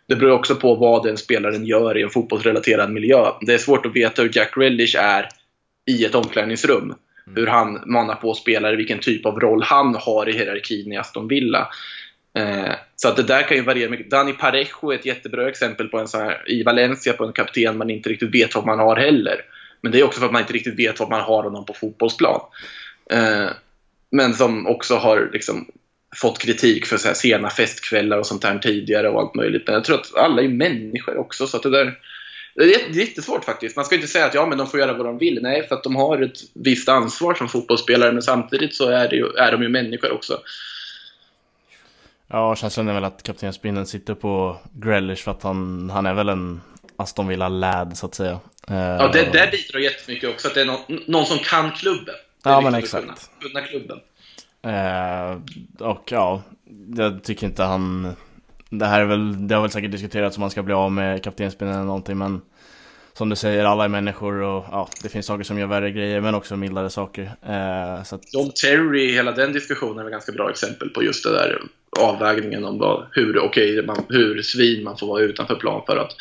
[0.08, 3.32] det beror också på vad den spelaren gör i en fotbollsrelaterad miljö.
[3.41, 5.29] Det är svårt att veta hur Jack Relish är
[5.86, 6.84] i ett omklädningsrum.
[6.84, 6.95] Mm.
[7.36, 11.27] Hur han manar på spelare, vilken typ av roll han har i hierarkin i Aston
[11.27, 11.67] Villa.
[12.38, 14.10] Eh, så att det där kan ju variera mycket.
[14.10, 17.77] Dani Parejo är ett jättebra exempel på en sån här, i Valencia på en kapten
[17.77, 19.41] man inte riktigt vet vad man har heller.
[19.81, 21.73] Men det är också för att man inte riktigt vet vad man har honom på
[21.73, 22.41] fotbollsplan.
[23.11, 23.49] Eh,
[24.11, 25.67] men som också har liksom
[26.15, 29.63] fått kritik för så här sena festkvällar och sånt här tidigare och allt möjligt.
[29.65, 31.99] Men jag tror att alla är människor också, så att det där
[32.55, 33.75] det är jättesvårt faktiskt.
[33.75, 35.39] Man ska inte säga att ja, men de får göra vad de vill.
[35.41, 39.15] Nej, för att de har ett visst ansvar som fotbollsspelare, men samtidigt så är, det
[39.15, 40.39] ju, är de ju människor också.
[42.27, 46.29] Ja, känslan är väl att kaptensbindeln sitter på Grealish för att han, han är väl
[46.29, 46.61] en
[46.99, 48.39] Aston Villa-lad så att säga.
[48.67, 52.15] Ja, det, eh, där bidrar jättemycket också, att det är någon, någon som kan klubben.
[52.43, 53.03] Ja, men exakt.
[53.03, 53.99] Kunna, kunna klubben.
[54.62, 56.41] Eh, och ja,
[56.95, 58.13] jag tycker inte han...
[58.69, 61.23] Det här är väl, det har väl säkert diskuterats om man ska bli av med
[61.23, 62.41] kaptensbindeln eller någonting, men
[63.13, 66.21] som du säger, alla är människor och ja, det finns saker som gör värre grejer
[66.21, 67.31] men också mildare saker.
[67.45, 68.33] Eh, att...
[68.33, 71.62] John Terry, hela den diskussionen är ett ganska bra exempel på just det där
[71.99, 76.15] avvägningen om vad, hur, okay, man, hur svin man får vara utanför plan för att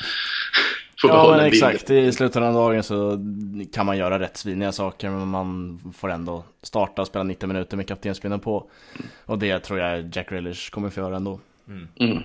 [1.02, 1.90] få ja, men exakt.
[1.90, 3.18] I slutet av dagen så
[3.72, 7.76] kan man göra rätt sviniga saker men man får ändå starta och spela 90 minuter
[7.76, 8.70] med kaptensbindeln på.
[9.24, 11.40] Och det tror jag Jack Grealish kommer få göra ändå.
[11.68, 11.88] Mm.
[12.00, 12.16] Mm.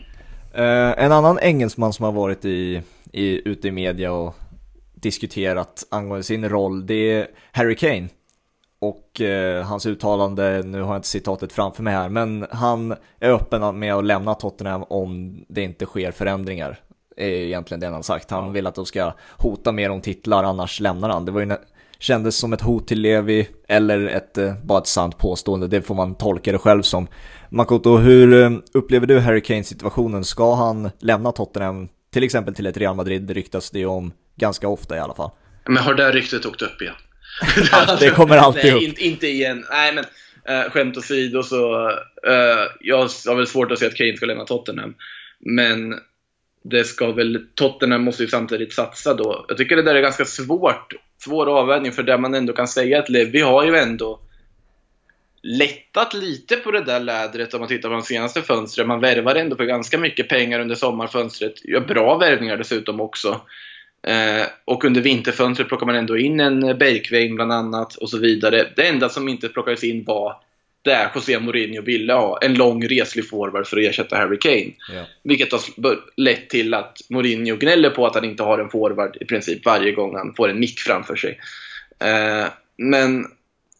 [0.57, 4.35] Uh, en annan engelsman som har varit i, i, ute i media och
[4.93, 8.07] diskuterat angående sin roll, det är Harry Kane.
[8.83, 13.29] Och eh, hans uttalande, nu har jag inte citatet framför mig här, men han är
[13.29, 16.79] öppen med att lämna Tottenham om det inte sker förändringar.
[17.17, 18.31] Är egentligen det han har sagt.
[18.31, 21.25] Han vill att de ska hota mer om titlar, annars lämnar han.
[21.25, 21.55] Det var ju
[21.99, 25.67] kändes som ett hot till Levi eller ett, eh, bara ett sant påstående.
[25.67, 27.07] Det får man tolka det själv som.
[27.49, 30.23] Makoto, hur eh, upplever du Harry Kane situationen?
[30.23, 34.67] Ska han lämna Tottenham, till exempel till ett Real Madrid, det ryktas det om ganska
[34.67, 35.31] ofta i alla fall.
[35.65, 36.95] Men har det ryktet åkt upp igen?
[37.99, 38.81] Det kommer alltid Nej, upp.
[38.81, 39.65] Inte, inte igen.
[39.69, 40.05] Nej, men
[40.47, 41.89] äh, skämt åsido så,
[42.27, 44.95] äh, jag har väl svårt att se att Kane ska lämna Tottenham.
[45.39, 45.99] Men
[46.63, 49.45] det ska väl, Tottenham måste ju samtidigt satsa då.
[49.47, 50.93] Jag tycker det där är ganska svårt,
[51.23, 54.19] svår avvägning för där man ändå kan säga att Levi har ju ändå
[55.43, 58.87] lättat lite på det där lädret om man tittar på de senaste fönstren.
[58.87, 61.65] Man värvar ändå för ganska mycket pengar under sommarfönstret.
[61.65, 63.41] Gör bra värvningar dessutom också.
[64.07, 68.67] Eh, och under vinterfönstret plockar man ändå in en Bergving bland annat och så vidare.
[68.75, 70.35] Det enda som inte plockades in var
[70.83, 72.39] det José Mourinho ville ha.
[72.41, 74.71] En lång reslig forward för att ersätta Harry Kane.
[74.93, 75.05] Ja.
[75.23, 75.61] Vilket har
[76.15, 79.91] lett till att Mourinho gnäller på att han inte har en forward i princip varje
[79.91, 81.39] gång han får en nick framför sig.
[81.99, 83.25] Eh, men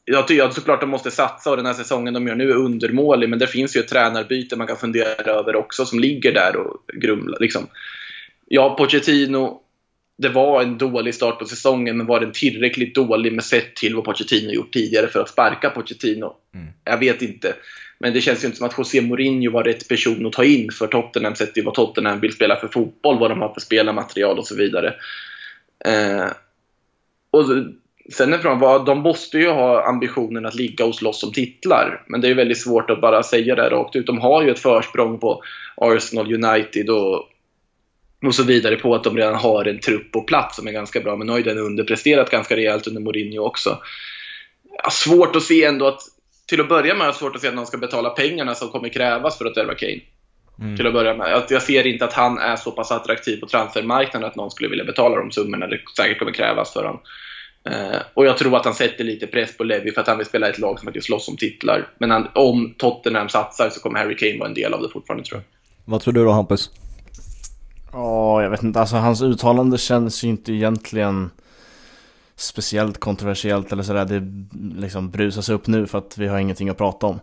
[0.05, 2.55] jag tycker att såklart de måste satsa och den här säsongen de gör nu är
[2.55, 3.29] undermålig.
[3.29, 6.77] Men det finns ju ett tränarbyte man kan fundera över också som ligger där och
[6.93, 7.38] grumlar.
[7.39, 7.67] Liksom.
[8.47, 9.62] Ja, Pochettino
[10.17, 13.95] det var en dålig start på säsongen, men var den tillräckligt dålig med sett till
[13.95, 16.36] vad Pochettino gjort tidigare för att sparka Pochettino?
[16.56, 16.67] Mm.
[16.84, 17.56] Jag vet inte.
[17.99, 20.71] Men det känns ju inte som att José Mourinho var rätt person att ta in
[20.71, 24.39] för Tottenham, sett till vad Tottenham vill spela för fotboll, vad de har för spelarmaterial
[24.39, 24.95] och så vidare.
[25.86, 26.28] Eh,
[27.32, 27.45] och
[28.12, 32.04] sen är frågan, de måste ju ha ambitionen att ligga och slåss om titlar.
[32.08, 34.08] Men det är väldigt svårt att bara säga det rakt ut.
[34.08, 35.43] De har ju ett försprång på
[35.76, 37.30] Arsenal, United och
[38.27, 40.99] och så vidare på att de redan har en trupp på plats som är ganska
[40.99, 41.15] bra.
[41.15, 43.77] Men nu har ju den underpresterat ganska rejält under Mourinho också.
[44.83, 46.01] Ja, svårt att se ändå att,
[46.47, 49.38] till att börja med, svårt att se att någon ska betala pengarna som kommer krävas
[49.38, 50.01] för att värva Kane.
[50.59, 50.77] Mm.
[50.77, 51.31] Till att börja med.
[51.31, 54.69] Jag, jag ser inte att han är så pass attraktiv på transfermarknaden att någon skulle
[54.69, 57.01] vilja betala de summorna det säkert kommer krävas för honom.
[57.69, 60.27] Uh, och jag tror att han sätter lite press på Levi för att han vill
[60.27, 61.88] spela ett lag som faktiskt slåss om titlar.
[61.97, 65.25] Men han, om Tottenham satsar så kommer Harry Kane vara en del av det fortfarande
[65.25, 65.45] tror jag.
[65.86, 66.69] Vad tror du då Hampus?
[67.93, 68.79] Ja, jag vet inte.
[68.79, 71.32] Alltså hans uttalande känns ju inte egentligen
[72.36, 74.06] speciellt kontroversiellt eller sådär.
[74.06, 74.21] Det
[74.79, 77.19] liksom brusas upp nu för att vi har ingenting att prata om.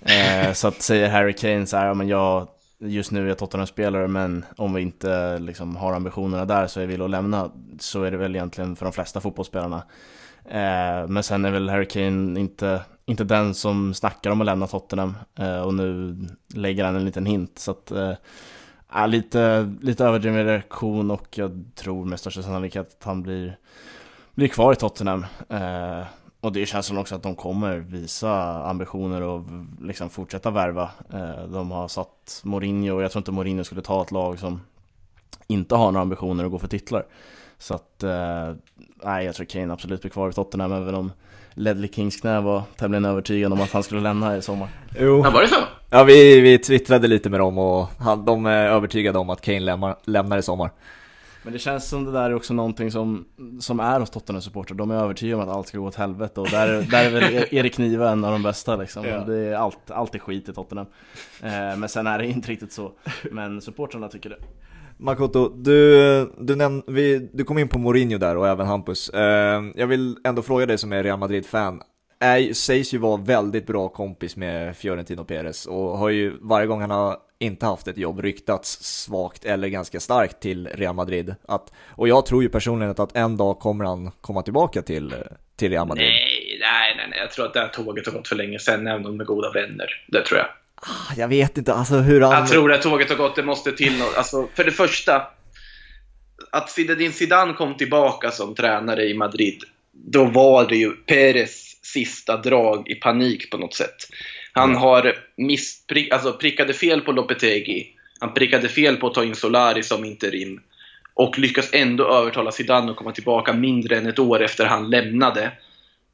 [0.00, 3.38] Eh, så att säger Harry Kane så här, ja men jag just nu är jag
[3.38, 7.50] Tottenham-spelare men om vi inte liksom har ambitionerna där så är vi att lämna.
[7.80, 9.82] Så är det väl egentligen för de flesta fotbollsspelarna.
[10.44, 14.66] Eh, men sen är väl Harry Kane inte, inte den som snackar om att lämna
[14.66, 16.16] Tottenham eh, och nu
[16.54, 17.58] lägger han en liten hint.
[17.58, 18.12] Så att eh,
[18.92, 23.56] Ja, lite, lite överdriven reaktion och jag tror med största sannolikhet att han blir,
[24.34, 25.26] blir kvar i Tottenham.
[25.48, 26.02] Eh,
[26.40, 29.44] och det känns som också att de kommer visa ambitioner och
[29.80, 30.90] liksom fortsätta värva.
[31.12, 34.60] Eh, de har satt Mourinho och jag tror inte Mourinho skulle ta ett lag som
[35.46, 37.06] inte har några ambitioner att gå för titlar.
[37.58, 38.54] Så att, eh,
[39.04, 41.12] nej jag tror Kane absolut blir kvar i Tottenham även om
[41.54, 44.68] Ledley Kings knä var tämligen övertygad om att han skulle lämna i sommar.
[44.98, 45.22] Jo.
[45.24, 45.60] Ja, var det så?
[45.90, 49.60] Ja, vi, vi twittrade lite med dem och han, de är övertygade om att Kane
[49.60, 50.70] lämnar, lämnar i sommar.
[51.42, 53.24] Men det känns som det där är också någonting som,
[53.60, 56.40] som är hos Tottenham supporter De är övertygade om att allt ska gå åt helvete
[56.40, 59.04] och där, där är väl Erik Niva en av de bästa liksom.
[59.04, 59.24] Ja.
[59.24, 60.86] Det är allt, allt är skit i Tottenham.
[61.42, 62.92] Eh, men sen är det inte riktigt så.
[63.30, 64.36] Men supportrarna tycker det.
[64.96, 65.80] Makoto, du,
[66.38, 69.08] du, näm- vi, du kom in på Mourinho där och även Hampus.
[69.08, 71.82] Eh, jag vill ändå fråga dig som är Real Madrid-fan.
[72.20, 76.80] Är, sägs ju vara väldigt bra kompis med Fiorentino Perez och har ju varje gång
[76.80, 81.34] han har inte haft ett jobb ryktats svagt eller ganska starkt till Real Madrid.
[81.48, 85.14] Att, och jag tror ju personligen att en dag kommer han komma tillbaka till,
[85.56, 86.06] till Real Madrid.
[86.06, 87.18] Nej, nej, nej, nej.
[87.18, 89.24] jag tror att det här tåget har gått för länge sedan, även om de är
[89.24, 90.04] goda vänner.
[90.06, 90.48] Det tror jag.
[90.74, 92.32] Ah, jag vet inte, alltså hur han...
[92.32, 94.16] Jag tror att tåget har gått, det måste till något.
[94.16, 95.22] Alltså, för det första,
[96.50, 99.64] att Zinedine Zidane kom tillbaka som tränare i Madrid,
[100.04, 103.96] då var det ju Perez sista drag i panik på något sätt.
[104.52, 104.82] Han mm.
[104.82, 107.86] har missprick, alltså prickade fel på Lopetegi,
[108.20, 110.60] han prickade fel på att ta in Solari som interim
[111.14, 115.52] och lyckas ändå övertala Zidane att komma tillbaka mindre än ett år efter han lämnade.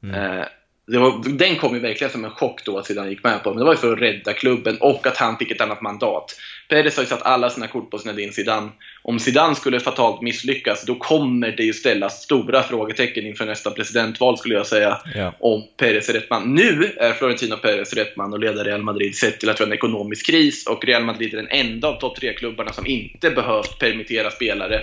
[0.03, 0.15] Mm.
[0.15, 0.45] Eh,
[0.87, 3.59] var, den kom ju verkligen som en chock då att Zidane gick med på, men
[3.59, 6.35] det var ju för att rädda klubben och att han fick ett annat mandat.
[6.69, 8.69] Perez har ju satt alla sina kort på Zinedine Zidane.
[9.01, 14.37] Om Zidane skulle fatalt misslyckas, då kommer det ju ställas stora frågetecken inför nästa presidentval
[14.37, 15.33] skulle jag säga, ja.
[15.39, 16.55] om Perez är rätt man.
[16.55, 19.67] Nu är Florentino Perez rätt man att leda Real Madrid sett till att vi har
[19.67, 23.29] en ekonomisk kris och Real Madrid är den enda av topp tre klubbarna som inte
[23.29, 24.81] behövt permittera spelare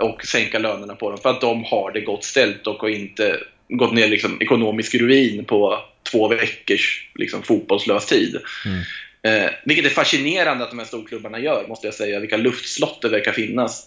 [0.00, 3.94] och sänka lönerna på dem för att de har det gott ställt och inte gått
[3.94, 5.78] ner liksom ekonomisk ruin på
[6.10, 8.36] två veckors liksom, fotbollslös tid.
[8.64, 8.82] Mm.
[9.22, 12.20] Eh, vilket är fascinerande att de här storklubbarna gör, måste jag säga.
[12.20, 13.86] Vilka luftslott det verkar finnas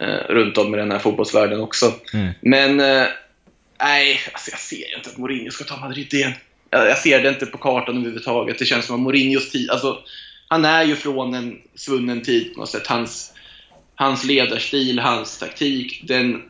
[0.00, 1.92] eh, runt om i den här fotbollsvärlden också.
[2.12, 2.32] Mm.
[2.40, 3.06] Men eh,
[3.80, 6.32] nej, alltså jag ser ju inte att Mourinho ska ta Madrid igen.
[6.70, 8.58] Jag, jag ser det inte på kartan överhuvudtaget.
[8.58, 9.98] Det känns som att Mourinhos tid, alltså,
[10.48, 12.86] han är ju från en svunnen tid på något sätt.
[12.86, 13.32] Hans,
[13.94, 16.42] hans ledarstil, hans taktik, den,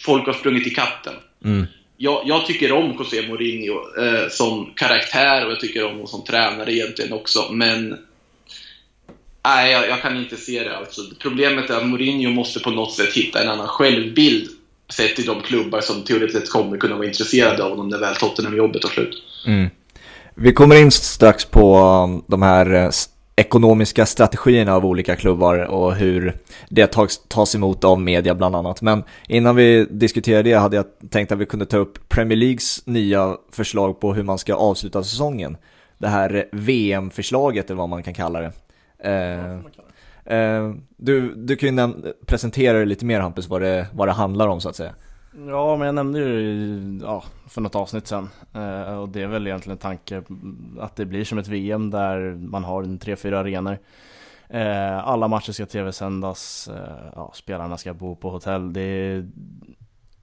[0.00, 1.14] folk har sprungit i kappen.
[1.44, 1.66] Mm
[2.00, 6.24] jag, jag, tycker om José Mourinho eh, som karaktär och jag tycker om honom som
[6.24, 7.98] tränare egentligen också, men
[9.44, 10.76] Nej, jag, jag, kan inte se det.
[10.76, 11.00] Alltså.
[11.18, 14.48] Problemet är att Mourinho måste på något sätt hitta en annan självbild
[14.92, 18.16] sett i de klubbar som teoretiskt sett kommer kunna vara intresserade av honom när väl
[18.16, 19.22] Tottenham-jobbet tar slut.
[19.46, 19.70] Mm.
[20.34, 22.90] Vi kommer in strax på um, de här eh,
[23.38, 26.36] ekonomiska strategierna av olika klubbar och hur
[26.68, 28.82] det tas, tas emot av media bland annat.
[28.82, 32.86] Men innan vi diskuterar det hade jag tänkt att vi kunde ta upp Premier Leagues
[32.86, 35.56] nya förslag på hur man ska avsluta säsongen.
[35.98, 38.52] Det här VM-förslaget eller vad man kan kalla det.
[38.98, 39.52] Eh,
[40.38, 41.92] eh, du, du kan ju
[42.26, 44.94] presentera det lite mer Hampus, vad det, vad det handlar om så att säga.
[45.46, 49.46] Ja, men jag nämnde ju ja, för något avsnitt sen eh, och det är väl
[49.46, 50.22] egentligen en tanke
[50.80, 53.78] att det blir som ett VM där man har en tre, fyra arenor.
[54.48, 58.72] Eh, alla matcher ska tv-sändas, eh, ja, spelarna ska bo på hotell.
[58.72, 59.26] Det är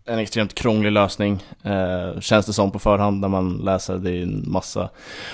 [0.06, 3.98] en extremt krånglig lösning, eh, känns det som på förhand när man läser.
[3.98, 4.90] Det är en massa,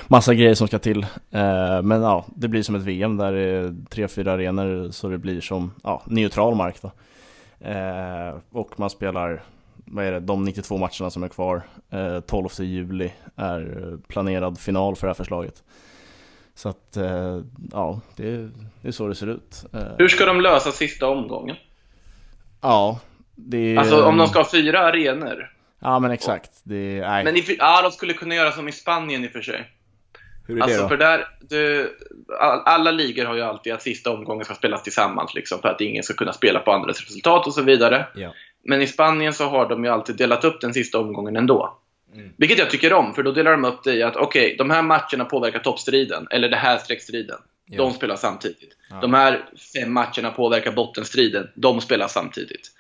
[0.08, 1.04] massa grejer som ska till.
[1.32, 5.08] Eh, men ja, det blir som ett VM där det är tre, fyra arenor så
[5.08, 6.92] det blir som ja, neutral mark då.
[7.68, 9.44] Eh, och man spelar
[9.92, 11.62] vad är det, de 92 matcherna som är kvar.
[11.92, 15.64] Eh, 12 juli är planerad final för det här förslaget.
[16.56, 18.50] Så att, eh, ja, det,
[18.82, 19.66] det, är så det ser ut.
[19.74, 21.56] Eh, Hur ska de lösa sista omgången?
[22.62, 23.00] Ja,
[23.36, 25.54] det Alltså om de ska ha fyra arenor?
[25.80, 26.52] Ja, men exakt.
[26.64, 27.24] Det, nej.
[27.24, 29.72] Men i, ja, de skulle kunna göra som i Spanien i och för sig.
[30.48, 30.90] Hur är alltså, det då?
[30.90, 31.98] för där, du,
[32.66, 36.04] alla ligor har ju alltid att sista omgången ska spelas tillsammans, liksom, för att ingen
[36.04, 38.08] ska kunna spela på andras resultat och så vidare.
[38.16, 38.34] Ja.
[38.64, 41.78] Men i Spanien så har de ju alltid delat upp den sista omgången ändå.
[42.14, 42.30] Mm.
[42.38, 44.70] Vilket jag tycker om, för då delar de upp det i att okej, okay, de
[44.70, 47.38] här matcherna påverkar toppstriden, eller det här streckstriden.
[47.66, 47.78] Ja.
[47.78, 48.78] De spelar samtidigt.
[48.90, 48.96] Ja.
[49.02, 51.48] De här fem matcherna påverkar bottenstriden.
[51.56, 52.72] De spelar samtidigt.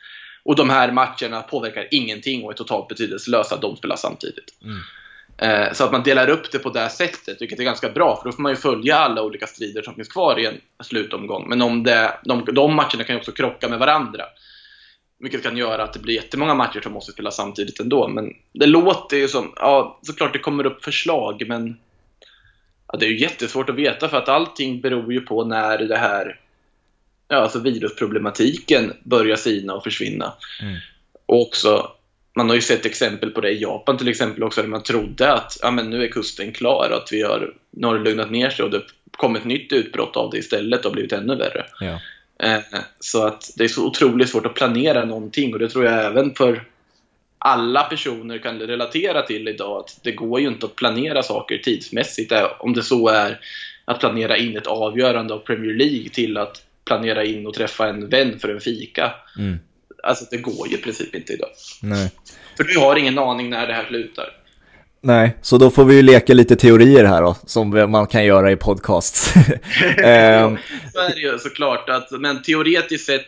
[0.44, 3.58] Och de här matcherna påverkar ingenting och är totalt betydelselösa.
[3.58, 4.54] De spelar samtidigt.
[4.64, 4.80] Mm.
[5.38, 8.30] Eh, så att man delar upp det på det sättet, vilket är ganska bra, för
[8.30, 11.50] då får man ju följa alla olika strider som finns kvar i en slutomgång.
[11.50, 14.24] Men om det, de, de matcherna kan ju också krocka med varandra.
[15.22, 18.08] Vilket kan göra att det blir jättemånga matcher som måste spelas samtidigt ändå.
[18.08, 21.78] Men det låter ju som, ja såklart det kommer upp förslag men
[22.88, 25.98] ja, det är ju jättesvårt att veta för att allting beror ju på när det
[25.98, 26.40] här
[27.28, 30.34] ja, alltså virusproblematiken börjar sina och försvinna.
[30.62, 30.76] Mm.
[31.26, 31.92] Och också,
[32.36, 35.34] man har ju sett exempel på det i Japan till exempel också där man trodde
[35.34, 38.50] att ja, men nu är kusten klar, att vi har, nu har det lugnat ner
[38.50, 38.82] sig och det
[39.18, 41.66] kom ett nytt utbrott av det istället och blivit ännu värre.
[41.80, 42.00] Ja.
[42.42, 42.60] Eh,
[43.00, 46.36] så att det är så otroligt svårt att planera någonting och det tror jag även
[46.36, 46.64] för
[47.38, 52.34] alla personer kan relatera till idag att det går ju inte att planera saker tidsmässigt
[52.60, 53.40] om det så är
[53.86, 58.10] att planera in ett avgörande av Premier League till att planera in och träffa en
[58.10, 59.14] vän för en fika.
[59.38, 59.60] Mm.
[60.04, 61.50] Alltså det går ju i princip inte idag.
[61.82, 62.12] Nej.
[62.58, 64.41] För du har ingen aning när det här slutar.
[65.04, 68.52] Nej, så då får vi ju leka lite teorier här då, som man kan göra
[68.52, 69.36] i podcast.
[69.98, 70.58] Ehm.
[70.94, 73.28] så är det ju såklart, att, men teoretiskt sett,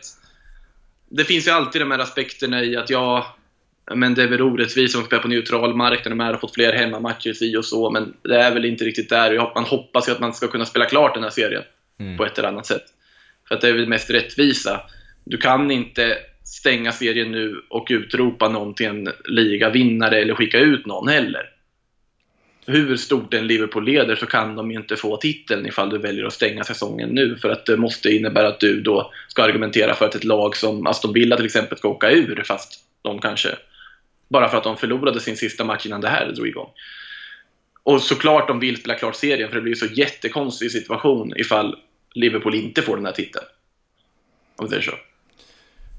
[1.09, 3.26] det finns ju alltid de här aspekterna i att jag
[3.95, 6.74] men det är väl orättvist om spelar på neutral mark när de har fått fler
[6.74, 9.51] hemmamatcher si och så, men det är väl inte riktigt där.
[9.55, 11.63] Man hoppas ju att man ska kunna spela klart den här serien
[11.99, 12.17] mm.
[12.17, 12.84] på ett eller annat sätt.
[13.47, 14.82] För att det är väl mest rättvisa.
[15.24, 20.86] Du kan inte stänga serien nu och utropa någon till en ligavinnare eller skicka ut
[20.86, 21.53] någon heller
[22.66, 26.34] hur stort en Liverpool leder så kan de inte få titeln ifall du väljer att
[26.34, 27.38] stänga säsongen nu.
[27.38, 30.88] För att det måste innebära att du då ska argumentera för att ett lag som
[30.88, 33.55] Aston Villa till exempel ska åka ur fast de kanske
[34.30, 36.70] bara för att de förlorade sin sista match innan det här drog igång.
[37.84, 41.76] Och såklart de vill spela klart serien för det blir så jättekonstig situation ifall
[42.14, 43.45] Liverpool inte får den här titeln.
[44.55, 44.91] Om det är så.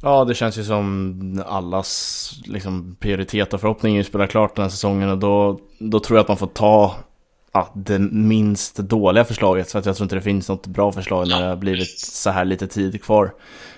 [0.04, 4.62] Ja, det känns ju som allas liksom, prioritet och förhoppning är att spela klart den
[4.62, 6.94] här säsongen och då, då tror jag att man får ta
[7.52, 11.28] ja, det minst dåliga förslaget för att jag tror inte det finns något bra förslag
[11.28, 13.34] när det har blivit så här lite tid kvar.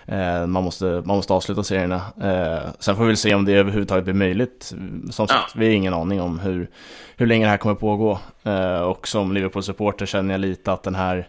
[0.07, 2.01] Eh, man, måste, man måste avsluta serierna.
[2.22, 4.74] Eh, sen får vi väl se om det överhuvudtaget blir möjligt.
[5.11, 6.70] Som sagt, vi har ingen aning om hur,
[7.16, 8.18] hur länge det här kommer pågå.
[8.43, 11.29] Eh, och som Liverpool-supporter känner jag lite att den här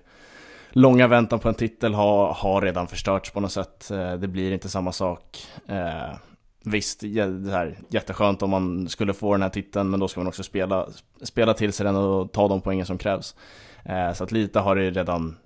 [0.70, 3.92] långa väntan på en titel har, har redan förstörts på något sätt.
[3.92, 5.48] Eh, det blir inte samma sak.
[5.68, 6.18] Eh,
[6.64, 10.28] visst, det här, jätteskönt om man skulle få den här titeln, men då ska man
[10.28, 10.88] också spela,
[11.22, 13.36] spela till sig den och ta de poängen som krävs.
[13.86, 15.38] Eh, så att lite har det redan,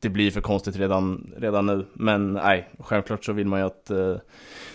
[0.00, 1.86] det blir för konstigt redan, redan nu.
[1.92, 4.16] Men nej, självklart så vill man ju att eh,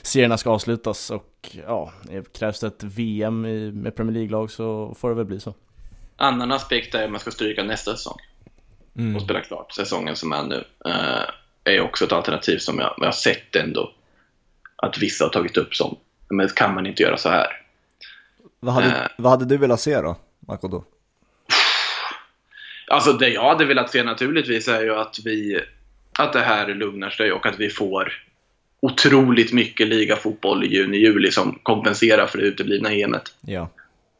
[0.01, 1.91] serierna ska avslutas och ja,
[2.33, 5.53] krävs det ett VM i, med Premier League-lag så får det väl bli så.
[6.15, 8.17] Annan aspekt är att man ska stryka nästa säsong
[8.97, 9.15] mm.
[9.15, 10.63] och spela klart säsongen som är nu.
[10.85, 11.23] Eh,
[11.63, 13.91] är också ett alternativ som jag, jag har sett ändå
[14.75, 15.97] att vissa har tagit upp som,
[16.29, 17.47] men kan man inte göra så här?
[18.59, 20.83] Vad hade, eh, vad hade du velat se då, Makoto?
[22.87, 25.61] Alltså det jag hade velat se naturligtvis är ju att vi
[26.19, 28.13] att det här lugnar sig och att vi får
[28.79, 33.35] otroligt mycket ligafotboll i juni-juli som kompenserar för det uteblivna EMet.
[33.41, 33.69] Ja.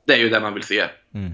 [0.06, 0.84] Det är ju det man vill se.
[1.14, 1.34] Mm.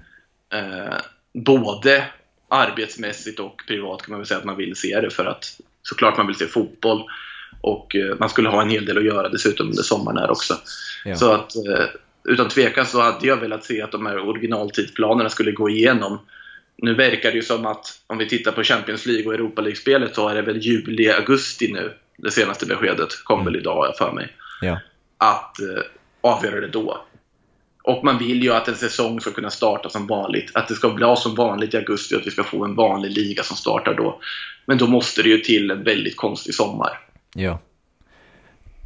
[0.53, 0.95] Eh,
[1.33, 2.05] både
[2.49, 5.45] arbetsmässigt och privat kan man väl säga att man vill se det för att
[5.83, 7.03] såklart man vill se fotboll
[7.61, 10.57] och eh, man skulle ha en hel del att göra dessutom under sommaren här också.
[11.05, 11.15] Ja.
[11.15, 11.85] Så att eh,
[12.29, 16.19] utan tvekan så hade jag velat se att de här originaltidsplanerna skulle gå igenom.
[16.77, 20.15] Nu verkar det ju som att om vi tittar på Champions League och Europa League-spelet
[20.15, 21.93] så är det väl juli, augusti nu.
[22.17, 24.35] Det senaste beskedet kom väl idag har jag för mig.
[24.61, 24.79] Ja.
[25.17, 25.83] Att eh,
[26.21, 27.05] avgöra det då.
[27.83, 30.51] Och man vill ju att en säsong ska kunna starta som vanligt.
[30.53, 33.11] Att det ska bli som vanligt i augusti och att vi ska få en vanlig
[33.11, 34.19] liga som startar då.
[34.65, 36.99] Men då måste det ju till en väldigt konstig sommar.
[37.35, 37.59] Ja.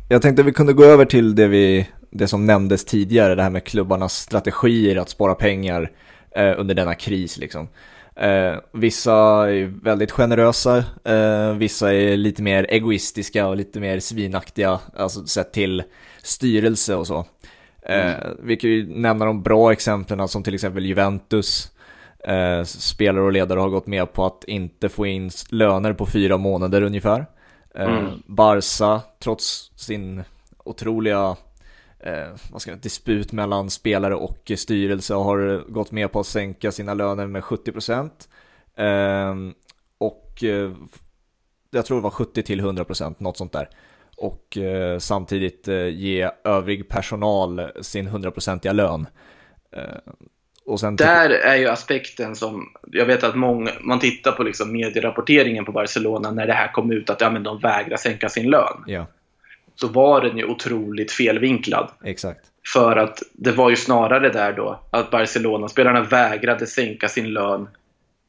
[0.10, 3.50] Jag tänkte vi kunde gå över till det, vi, det som nämndes tidigare, det här
[3.50, 5.92] med klubbarnas strategier att spara pengar
[6.36, 7.38] eh, under denna kris.
[7.38, 7.68] Liksom.
[8.16, 9.14] Eh, vissa
[9.52, 15.54] är väldigt generösa, eh, vissa är lite mer egoistiska och lite mer svinaktiga, alltså sett
[15.54, 15.84] till
[16.24, 17.26] styrelse och så.
[17.86, 21.72] Eh, vi kan ju nämna de bra exemplen som till exempel Juventus.
[22.28, 26.38] Eh, spelare och ledare har gått med på att inte få in löner på fyra
[26.38, 27.26] månader ungefär.
[27.76, 28.24] Eh, Mm.
[28.26, 30.24] Barca, trots sin
[30.64, 31.36] otroliga
[32.00, 36.72] eh, vad ska jag, disput mellan spelare och styrelse har gått med på att sänka
[36.72, 38.12] sina löner med 70%.
[38.76, 39.36] Eh,
[39.98, 40.44] och
[41.72, 43.70] jag tror det var 70 till 100%, något sånt där.
[44.18, 49.08] Och eh, samtidigt eh, ge övrig personal sin 100%iga lön.
[49.76, 49.84] Eh,
[50.66, 54.72] och sen Där är ju aspekten som, jag vet att många, man tittar på liksom
[54.72, 58.50] medierapporteringen på Barcelona när det här kom ut att ja, men de vägrar sänka sin
[58.50, 58.84] lön.
[58.88, 59.06] Ja,
[59.76, 61.92] Så var den ju otroligt felvinklad.
[62.04, 62.46] exakt.
[62.74, 67.68] För att det var ju snarare där då att Barcelona-spelarna vägrade sänka sin lön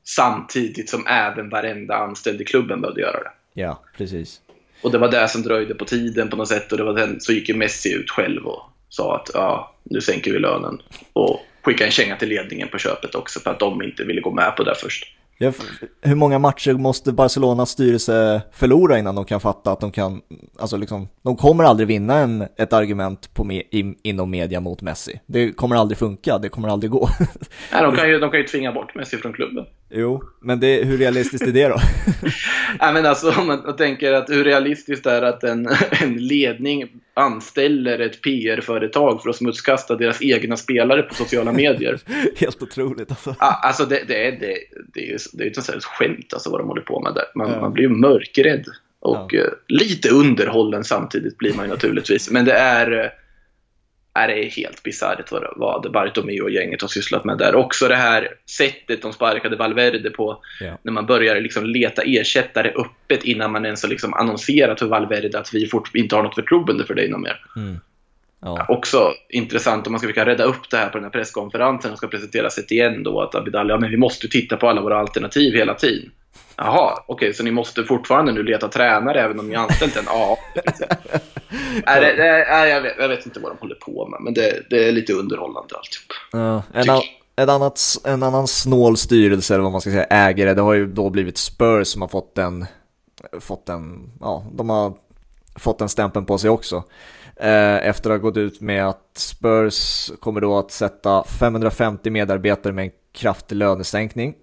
[0.05, 3.31] samtidigt som även varenda anställd i klubben behövde göra det.
[3.55, 4.41] Ja, precis.
[4.85, 7.21] Och det var det som dröjde på tiden på något sätt och det var den,
[7.21, 10.83] så gick ju Messi ut själv och sa att ja, nu sänker vi lönen.
[11.13, 14.31] Och skickade en känga till ledningen på köpet också för att de inte ville gå
[14.31, 15.17] med på det först.
[16.03, 20.21] Hur många matcher måste Barcelonas styrelse förlora innan de kan fatta att de kan,
[20.59, 24.83] alltså liksom, de kommer aldrig vinna en, ett argument på me, in, inom media mot
[24.83, 25.21] Messi.
[25.27, 27.09] Det kommer aldrig funka, det kommer aldrig gå.
[27.73, 29.65] Nej, de, kan ju, de kan ju tvinga bort Messi från klubben.
[29.91, 31.77] jo, men det, hur realistiskt är det då?
[32.81, 35.69] Nej, men alltså, om man tänker att hur realistiskt det är att en,
[36.03, 41.99] en ledning anställer ett PR-företag för att smutskasta deras egna spelare på sociala medier.
[42.37, 43.35] Helt otroligt alltså.
[43.39, 44.57] Alltså det, det, är, det,
[44.95, 47.15] det är ju det är ju ett sånt skämt alltså, vad de håller på med
[47.15, 47.25] där.
[47.35, 47.61] Man, Ja.
[47.61, 48.65] man blir ju mörkrädd.
[49.01, 52.31] Och eh, lite underhållen samtidigt blir man ju naturligtvis.
[52.31, 53.07] Men det är, eh,
[54.15, 57.55] är det är helt bisarrt vad, vad Bartomeu och gänget har sysslat med där.
[57.55, 60.43] Också det här sättet de sparkade Valverde på.
[60.61, 60.79] Ja.
[60.83, 65.39] När man börjar liksom leta ersättare öppet innan man ens har liksom annonserat för Valverde
[65.39, 67.47] att vi fort, inte har något förtroende för dig någon mer.
[67.57, 67.79] Mm.
[68.41, 68.67] Ja.
[68.69, 71.99] Också intressant om man ska försöka rädda upp det här på den här presskonferensen och
[71.99, 74.97] ska presenteras ett igen då att Abidal, ja men vi måste titta på alla våra
[74.97, 76.11] alternativ hela tiden.
[76.57, 80.05] Jaha, okej, så ni måste fortfarande nu leta tränare även om ni anställt en?
[80.07, 80.39] Ja.
[81.87, 84.35] Nej, det, det, nej, jag, vet, jag vet inte vad de håller på med, men
[84.35, 86.13] det, det är lite underhållande alltihop.
[86.33, 87.03] Ja, en, Tycker- an,
[87.37, 90.87] en, annat, en annan snål styrelse, eller vad man ska säga, ägare, det har ju
[90.87, 92.67] då blivit Spurs som har fått den,
[93.41, 94.93] fått den, ja, de har
[95.57, 96.83] fått den stämpeln på sig också.
[97.37, 102.73] Eh, efter att ha gått ut med att Spurs kommer då att sätta 550 medarbetare
[102.73, 104.35] med en kraftig lönesänkning.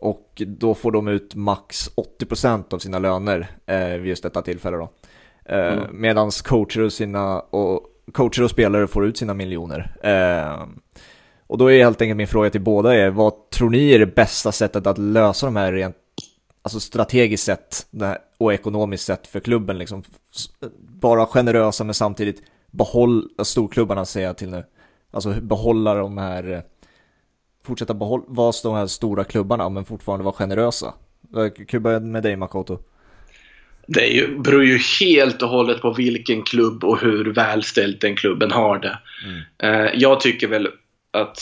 [0.00, 1.90] Och då får de ut max
[2.20, 4.90] 80% av sina löner eh, vid just detta tillfälle då.
[5.44, 5.84] Eh, Mm.
[5.92, 7.80] Medan coacher och, sina, och
[8.12, 9.96] coacher och spelare får ut sina miljoner.
[10.02, 10.66] Eh,
[11.46, 14.06] och då är helt enkelt min fråga till båda er, vad tror ni är det
[14.06, 15.96] bästa sättet att lösa de här rent
[16.62, 17.86] alltså strategiskt sett
[18.38, 20.02] och ekonomiskt sett för klubben liksom?
[21.00, 24.64] Vara generösa men samtidigt behålla, storklubbarna säger jag till nu,
[25.10, 26.62] alltså behålla de här,
[27.68, 30.94] fortsätta behålla, vara de här stora klubbarna men fortfarande vara generösa.
[31.32, 32.78] Kan ju börja med dig Makoto.
[33.86, 38.50] Det ju, beror ju helt och hållet på vilken klubb och hur välställt den klubben
[38.50, 38.98] har det.
[39.66, 40.68] Eh, jag tycker väl
[41.10, 41.38] att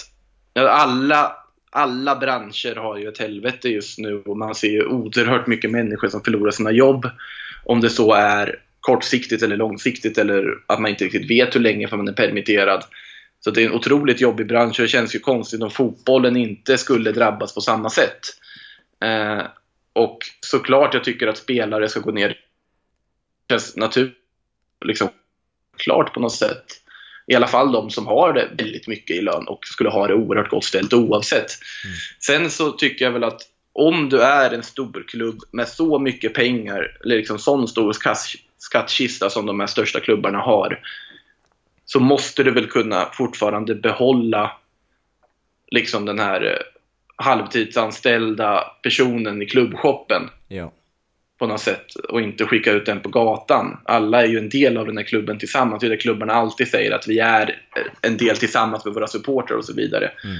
[0.55, 1.33] alla,
[1.71, 6.09] alla branscher har ju ett helvete just nu och man ser ju oerhört mycket människor
[6.09, 7.11] som förlorar sina jobb.
[7.65, 11.89] Om det så är kortsiktigt eller långsiktigt eller att man inte riktigt vet hur länge
[11.89, 12.85] för man är permitterad.
[13.47, 16.79] Så det är en otroligt jobbig bransch och det känns ju konstigt om fotbollen inte
[16.79, 18.21] skulle drabbas på samma sätt.
[19.05, 19.47] Eh,
[19.93, 22.29] och såklart jag tycker att spelare ska gå ner.
[22.29, 24.17] Det känns naturligt,
[24.85, 25.09] liksom,
[25.77, 26.65] klart på något sätt.
[27.27, 30.15] I alla fall de som har det väldigt mycket i lön och skulle ha det
[30.15, 31.51] oerhört gott ställt oavsett.
[32.21, 33.41] Sen så tycker jag väl att
[33.73, 37.97] om du är en stor klubb med så mycket pengar, eller liksom sån stor
[38.59, 40.81] skattkista som de här största klubbarna har,
[41.87, 44.53] så måste du väl kunna fortfarande behålla
[45.71, 46.57] liksom den här eh,
[47.17, 50.23] halvtidsanställda personen i klubbshoppen.
[50.49, 50.73] Ja.
[51.39, 53.81] På något sätt och inte skicka ut den på gatan.
[53.85, 55.81] Alla är ju en del av den här klubben tillsammans.
[55.81, 57.63] Det är det klubbarna alltid säger att vi är
[58.03, 60.13] en del tillsammans med våra supportrar och så vidare.
[60.25, 60.37] Mm.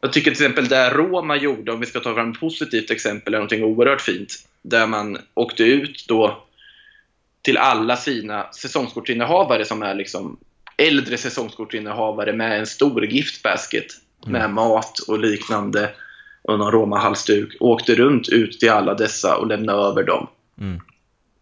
[0.00, 3.34] Jag tycker till exempel det Roma gjorde, om vi ska ta fram ett positivt exempel,
[3.34, 4.34] är någonting oerhört fint.
[4.62, 6.44] Där man åkte ut då
[7.42, 10.38] till alla sina säsongskortsinnehavare som är liksom
[10.78, 13.86] äldre säsongskortsinnehavare med en stor giftbasket
[14.26, 14.54] med mm.
[14.54, 15.90] mat och liknande
[16.42, 17.56] och någon Roma-halsduk.
[17.60, 20.26] Åkte runt ut till alla dessa och lämnade över dem.
[20.60, 20.80] Mm.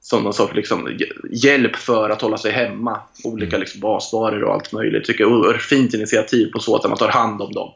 [0.00, 0.98] Som någon sorts liksom,
[1.30, 3.00] hjälp för att hålla sig hemma.
[3.24, 3.60] Olika mm.
[3.60, 5.04] liksom, basvaror och allt möjligt.
[5.04, 7.72] Tycker jag är fint initiativ på så att man tar hand om dem.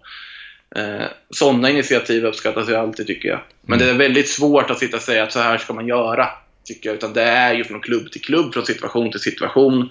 [0.77, 3.41] Eh, sådana initiativ uppskattas ju alltid tycker jag.
[3.63, 3.87] Men mm.
[3.87, 6.29] det är väldigt svårt att sitta och säga att så här ska man göra.
[6.65, 6.97] Tycker jag.
[6.97, 9.91] Utan det är ju från klubb till klubb, från situation till situation.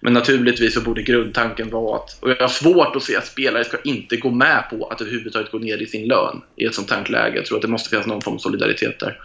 [0.00, 3.64] Men naturligtvis så borde grundtanken vara att, och jag har svårt att se att spelare
[3.64, 6.90] ska inte gå med på att överhuvudtaget gå ner i sin lön i ett sånt
[6.90, 7.36] här läge.
[7.36, 9.18] Jag tror att det måste finnas någon form av solidaritet där.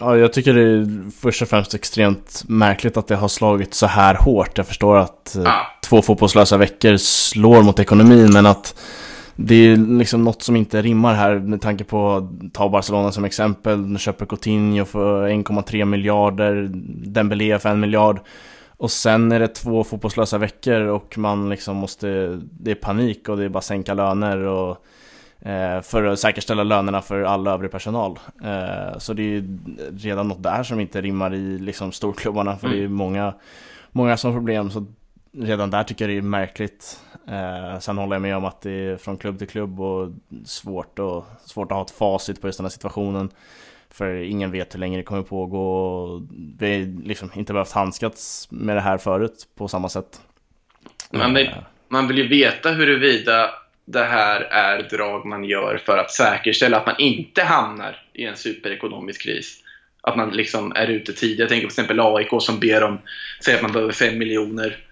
[0.00, 3.86] Ja, jag tycker det är först och främst extremt märkligt att det har slagit så
[3.86, 4.58] här hårt.
[4.58, 5.80] Jag förstår att ah.
[5.88, 8.80] två fotbollslösa veckor slår mot ekonomin, men att
[9.36, 13.92] det är liksom något som inte rimmar här med tanke på, ta Barcelona som exempel,
[13.92, 16.68] de köper Coutinho för 1,3 miljarder,
[17.06, 18.20] Dembélé för en miljard.
[18.76, 23.36] Och sen är det två fotbollslösa veckor och man liksom måste, det är panik och
[23.36, 24.84] det är bara sänka löner och
[25.48, 28.18] eh, för att säkerställa lönerna för all övrig personal.
[28.44, 29.58] Eh, så det är
[29.90, 32.78] redan något där som inte rimmar i liksom storklubbarna för mm.
[32.78, 32.96] det är mm.
[32.96, 33.34] många,
[33.90, 34.70] många som har problem.
[34.70, 34.86] Så
[35.32, 37.00] redan där tycker jag det är märkligt.
[37.28, 40.10] Eh, sen håller jag med om att det är från klubb till klubb och
[40.44, 43.30] svårt, och, svårt att ha ett facit på just den här situationen.
[43.96, 46.26] För ingen vet hur länge det kommer pågå
[46.58, 50.20] vi har liksom inte behövt handskats med det här förut på samma sätt.
[51.10, 51.54] Man vill,
[51.88, 53.50] man vill ju veta huruvida
[53.84, 58.36] det här är drag man gör för att säkerställa att man inte hamnar i en
[58.36, 59.62] superekonomisk kris.
[60.00, 61.38] Att man liksom är ute tidigt.
[61.38, 62.98] Jag tänker på exempel AIK som ber om,
[63.44, 64.85] säger att man behöver 5 miljoner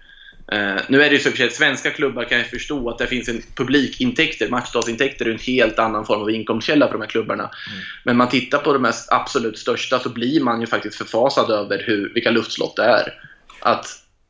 [0.53, 3.29] Uh, nu är det ju så att svenska klubbar kan ju förstå att det finns
[3.29, 7.43] en publikintäkter, matchdagsintäkter är en helt annan form av inkomstkälla för de här klubbarna.
[7.43, 7.81] Mm.
[8.03, 11.83] Men man tittar på de mest absolut största så blir man ju faktiskt förfasad över
[11.87, 13.13] hur, vilka luftslott det är.
[13.59, 13.85] Att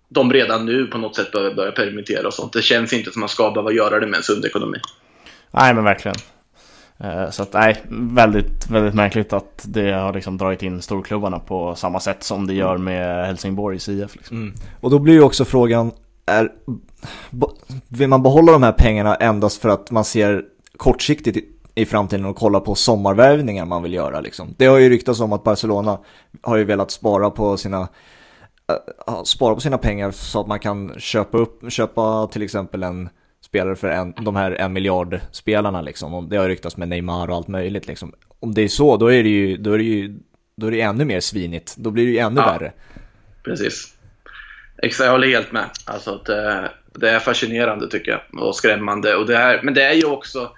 [0.09, 2.53] de redan nu på något sätt behöver börja permittera och sånt.
[2.53, 4.78] Det känns inte som att man ska behöva göra det med en sund ekonomi.
[5.51, 6.16] Nej, men verkligen.
[6.97, 11.76] Eh, så att nej, väldigt, väldigt märkligt att det har liksom dragit in storklubbarna på
[11.76, 14.16] samma sätt som det gör med Helsingborg i CF.
[14.16, 14.38] Liksom.
[14.38, 14.53] Mm.
[14.80, 15.91] Och då blir ju också frågan,
[16.26, 16.51] är,
[17.88, 20.45] vill man behålla de här pengarna endast för att man ser
[20.78, 21.38] kortsiktigt
[21.76, 24.53] i framtiden och kolla på sommarvärvningar man vill göra liksom.
[24.57, 25.99] Det har ju ryktats om att Barcelona
[26.41, 27.88] har ju velat spara på sina
[29.07, 33.09] äh, spara på sina pengar så att man kan köpa upp, köpa till exempel en
[33.45, 36.13] spelare för en, de här en miljard spelarna liksom.
[36.13, 38.13] Och det har ryktats med Neymar och allt möjligt liksom.
[38.39, 40.19] Om det är så, då är det ju, då är det ju,
[40.57, 41.76] då är det ännu mer svinigt.
[41.78, 42.73] Då blir det ju ännu ja, värre.
[43.43, 43.94] Precis.
[44.78, 45.69] Exakt, jag håller helt med.
[45.86, 49.15] Alltså att det, eh, det är fascinerande tycker jag och skrämmande.
[49.15, 50.51] Och det är, men det är ju också,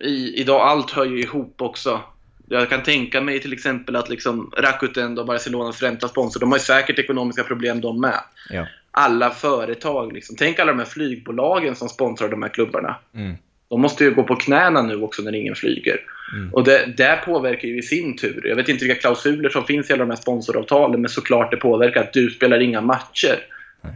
[0.00, 2.00] i, idag allt hör ju ihop också.
[2.48, 6.58] Jag kan tänka mig till exempel att liksom Rakuten, då Barcelonas främsta sponsor, de har
[6.58, 8.20] ju säkert ekonomiska problem de med.
[8.50, 8.66] Ja.
[8.90, 10.36] Alla företag, liksom.
[10.36, 12.96] tänk alla de här flygbolagen som sponsrar de här klubbarna.
[13.14, 13.36] Mm.
[13.68, 16.00] De måste ju gå på knäna nu också när ingen flyger.
[16.34, 16.54] Mm.
[16.54, 18.46] Och det, det påverkar ju i sin tur.
[18.46, 21.56] Jag vet inte vilka klausuler som finns i alla de här sponsoravtalen, men såklart det
[21.56, 23.38] påverkar att du spelar inga matcher.
[23.80, 23.92] Nej.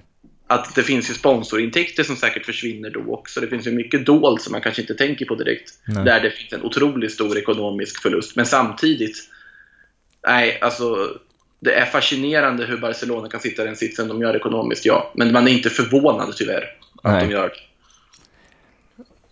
[0.47, 3.41] Att det finns ju sponsorintäkter som säkert försvinner då också.
[3.41, 5.73] Det finns ju mycket dolt som man kanske inte tänker på direkt.
[5.87, 6.05] Nej.
[6.05, 8.37] Där det finns en otroligt stor ekonomisk förlust.
[8.37, 9.17] Men samtidigt,
[10.27, 11.19] nej, alltså
[11.61, 15.13] det är fascinerande hur Barcelona kan sitta i den sitsen de gör ekonomiskt, ja.
[15.15, 16.65] Men man är inte förvånad tyvärr
[17.03, 17.27] att nej.
[17.27, 17.68] de gör det.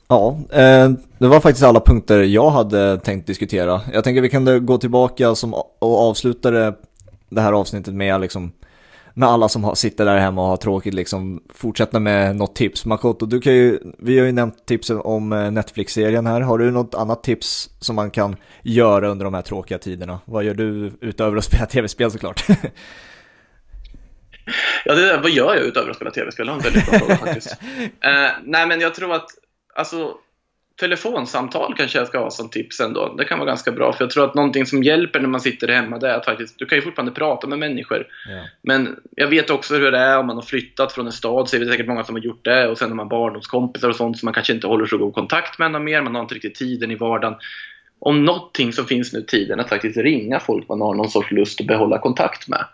[0.09, 3.81] Ja, eh, det var faktiskt alla punkter jag hade tänkt diskutera.
[3.93, 6.75] Jag tänker vi kan gå tillbaka som, och avsluta det,
[7.29, 8.53] det här avsnittet med, liksom,
[9.15, 10.95] med alla som har, sitter där hemma och har tråkigt.
[10.95, 12.87] Liksom, fortsätta med något tips.
[12.87, 16.41] Makoto, du kan ju, vi har ju nämnt tipsen om eh, Netflix-serien här.
[16.41, 20.19] Har du något annat tips som man kan göra under de här tråkiga tiderna?
[20.25, 22.45] Vad gör du utöver att spela tv-spel såklart?
[24.85, 26.47] Ja, det vad gör jag utöver att spela tv-spel?
[26.47, 27.57] Det var en väldigt bra fråga faktiskt.
[27.81, 29.27] Uh, nej, men jag tror att
[29.77, 30.17] alltså,
[30.81, 33.15] telefonsamtal kanske jag ska ha som tips ändå.
[33.19, 35.69] Det kan vara ganska bra, för jag tror att någonting som hjälper när man sitter
[35.69, 38.07] hemma, det är att faktiskt, du kan ju fortfarande prata med människor.
[38.29, 38.47] Ja.
[38.63, 41.57] Men jag vet också hur det är om man har flyttat från en stad, så
[41.57, 44.19] är det säkert många som har gjort det, och sen har man barndomskompisar och sånt
[44.19, 46.91] som man kanske inte håller så god kontakt med mer, man har inte riktigt tiden
[46.91, 47.35] i vardagen.
[47.99, 51.61] om någonting som finns nu tiden att faktiskt ringa folk man har någon sorts lust
[51.61, 52.65] att behålla kontakt med.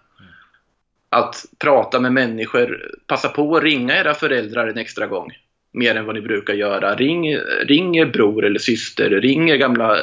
[1.08, 5.32] Att prata med människor, passa på att ringa era föräldrar en extra gång.
[5.72, 6.94] Mer än vad ni brukar göra.
[6.94, 9.96] Ring, ring er bror eller syster, ring er gamla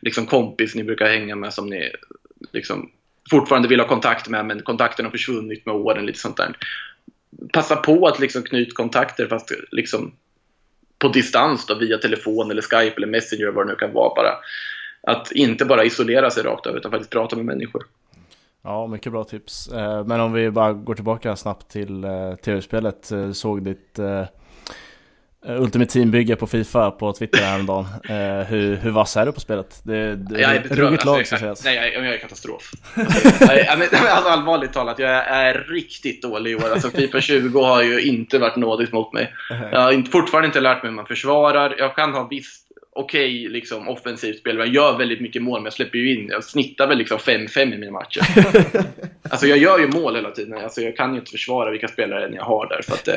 [0.00, 1.90] liksom, kompis ni brukar hänga med som ni
[2.52, 2.90] liksom,
[3.30, 6.06] fortfarande vill ha kontakt med men kontakten har försvunnit med åren.
[6.06, 6.56] Lite sånt där.
[7.52, 10.12] Passa på att liksom, knyta kontakter fast liksom,
[10.98, 14.32] på distans då, via telefon eller Skype eller Messenger vad det nu kan vara bara.
[15.02, 17.82] Att inte bara isolera sig rakt över utan faktiskt prata med människor.
[18.62, 19.68] Ja, mycket bra tips.
[19.68, 23.12] Eh, men om vi bara går tillbaka snabbt till eh, tv-spelet.
[23.12, 23.98] Eh, såg ditt
[25.46, 27.86] Ultimate Team-bygge på Fifa på Twitter häromdagen.
[28.48, 29.80] hur, hur vass är du på spelet?
[29.82, 31.64] Det, det jag är ruggigt lag så sägas.
[31.64, 32.70] Nej, jag, jag är katastrof.
[32.94, 36.72] Alltså, jag, alltså, allvarligt talat, jag är riktigt dålig i år.
[36.72, 39.34] Alltså, Fifa 20 har ju inte varit nådigt mot mig.
[39.72, 41.74] Jag har fortfarande inte lärt mig hur man försvarar.
[41.78, 44.58] Jag kan ha visst okej okay, liksom, offensivt spel.
[44.58, 46.28] Jag gör väldigt mycket mål, men jag släpper ju in.
[46.28, 48.22] Jag snittar väl liksom 5-5 i mina matcher.
[49.30, 50.58] alltså jag gör ju mål hela tiden.
[50.58, 52.82] Alltså, jag kan ju inte försvara vilka spelare jag har där.
[52.82, 53.14] För att, eh,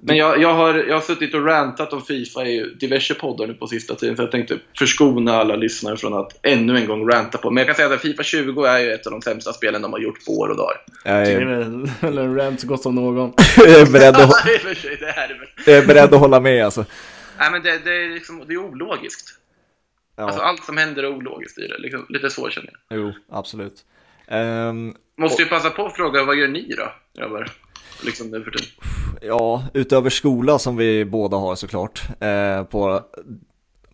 [0.00, 3.54] men jag, jag, har, jag har suttit och rantat om Fifa i diverse poddar nu
[3.54, 7.38] på sista tiden, så jag tänkte förskona alla lyssnare från att ännu en gång ranta
[7.38, 7.50] på.
[7.50, 9.92] Men jag kan säga att Fifa 20 är ju ett av de sämsta spelen de
[9.92, 10.80] har gjort på år och dagar.
[11.04, 13.32] Är väl en rant så gott som någon.
[13.56, 14.30] jag, är beredd att,
[15.66, 16.84] jag är beredd att hålla med alltså.
[17.38, 19.38] Nej, men det, det, är, liksom, det är ologiskt.
[20.16, 20.24] Ja.
[20.24, 21.78] Alltså, allt som händer är ologiskt i det.
[21.78, 22.98] Liksom, lite så känner jag.
[22.98, 23.84] Jo, absolut.
[24.28, 27.52] Um, Måste ju passa på att fråga, vad gör ni då, grabbar?
[28.04, 28.68] Liksom nu för tiden.
[29.20, 32.02] Ja, utöver skola som vi båda har såklart.
[32.20, 33.00] Eh, på,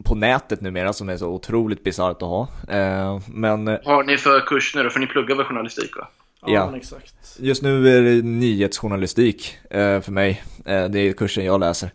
[0.04, 2.48] på nätet numera som är så otroligt bisarrt att ha.
[2.68, 3.66] Eh, men...
[3.66, 4.90] Har ni för kurs nu då?
[4.90, 6.08] För ni pluggar väl journalistik va?
[6.46, 6.76] Ja, ja.
[6.76, 7.14] exakt.
[7.38, 10.42] Just nu är det nyhetsjournalistik eh, för mig.
[10.64, 11.90] Eh, det är kursen jag läser.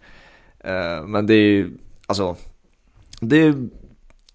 [0.59, 2.35] Eh, men det är ju, alltså,
[3.21, 3.55] det är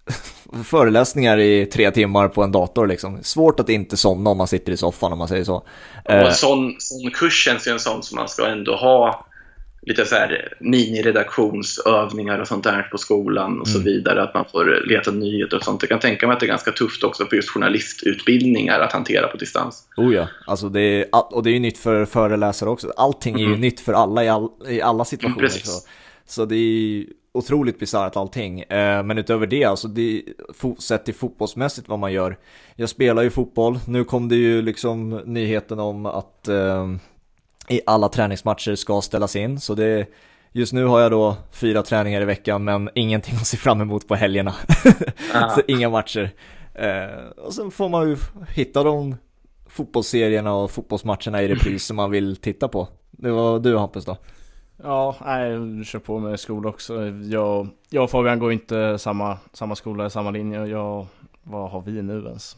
[0.65, 3.23] föreläsningar i tre timmar på en dator liksom.
[3.23, 5.55] Svårt att inte somna om man sitter i soffan om man säger så.
[5.55, 9.25] Och en eh, sån, sån kurs känns ju en sån som man ska ändå ha
[9.85, 13.85] lite så här miniredaktionsövningar och sånt där på skolan och så mm.
[13.85, 14.23] vidare.
[14.23, 15.81] Att man får leta nyheter och sånt.
[15.81, 19.27] Jag kan tänka mig att det är ganska tufft också för just journalistutbildningar att hantera
[19.27, 19.83] på distans.
[19.97, 22.93] Oh ja, alltså det är, och det är ju nytt för föreläsare också.
[22.97, 23.61] Allting är ju mm.
[23.61, 25.39] nytt för alla i, all, i alla situationer.
[25.39, 25.71] Mm, precis.
[25.71, 25.87] Så.
[26.25, 28.61] Så det är otroligt bisarrt allting.
[28.61, 30.23] Eh, men utöver det, alltså det,
[30.79, 32.37] sett till fotbollsmässigt vad man gör.
[32.75, 36.87] Jag spelar ju fotboll, nu kom det ju liksom nyheten om att eh,
[37.69, 39.59] i alla träningsmatcher ska ställas in.
[39.59, 40.07] Så det,
[40.51, 44.07] just nu har jag då fyra träningar i veckan men ingenting att se fram emot
[44.07, 44.53] på helgerna.
[45.55, 46.31] så inga matcher.
[46.73, 48.17] Eh, och sen får man ju
[48.49, 49.15] hitta de
[49.67, 52.87] fotbollsserierna och fotbollsmatcherna i repris som man vill titta på.
[53.11, 54.17] Det var du Hampus då?
[54.77, 57.05] Ja, nej, jag kör på med skola också.
[57.05, 60.65] Jag, jag och Fabian går inte samma, samma skola, samma linje.
[60.65, 61.07] Jag,
[61.43, 62.57] vad har vi nu ens?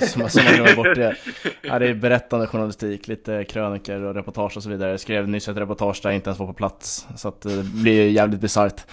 [0.12, 1.16] Som, som man glömmer bort det.
[1.62, 4.90] Ja, det är berättande journalistik, lite kröniker och reportage och så vidare.
[4.90, 7.06] Jag skrev nyss ett reportage där jag inte ens var på plats.
[7.16, 8.84] Så att det blir jävligt bisarrt.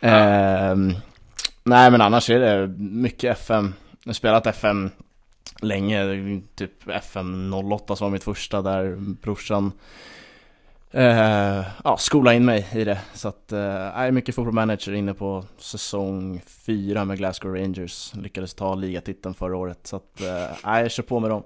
[0.00, 0.08] Ja.
[0.08, 0.76] Eh,
[1.64, 3.74] nej, men annars är det mycket FM.
[4.04, 4.90] Jag har spelat FM
[5.62, 9.72] länge, typ FM 08 som var mitt första där brorsan
[10.94, 12.98] Uh, ja, skola in mig i det.
[13.14, 18.12] Så att, uh, jag är mycket football manager inne på säsong 4 med Glasgow Rangers.
[18.14, 19.78] Lyckades ta ligatiteln förra året.
[19.82, 21.42] Så att, uh, jag kör på med dem.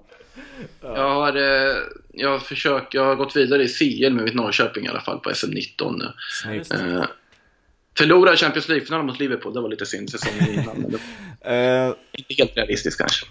[0.81, 1.75] Jag har, uh,
[2.13, 5.19] jag, har försökt, jag har gått vidare i CL med mitt Norrköping i alla fall
[5.19, 6.13] på SM19 nu.
[6.55, 7.05] Uh,
[7.97, 10.77] förlorade Champions League-finalen mot Liverpool, det var lite synd säsongen innan.
[10.77, 13.25] Men det inte helt realistiskt kanske.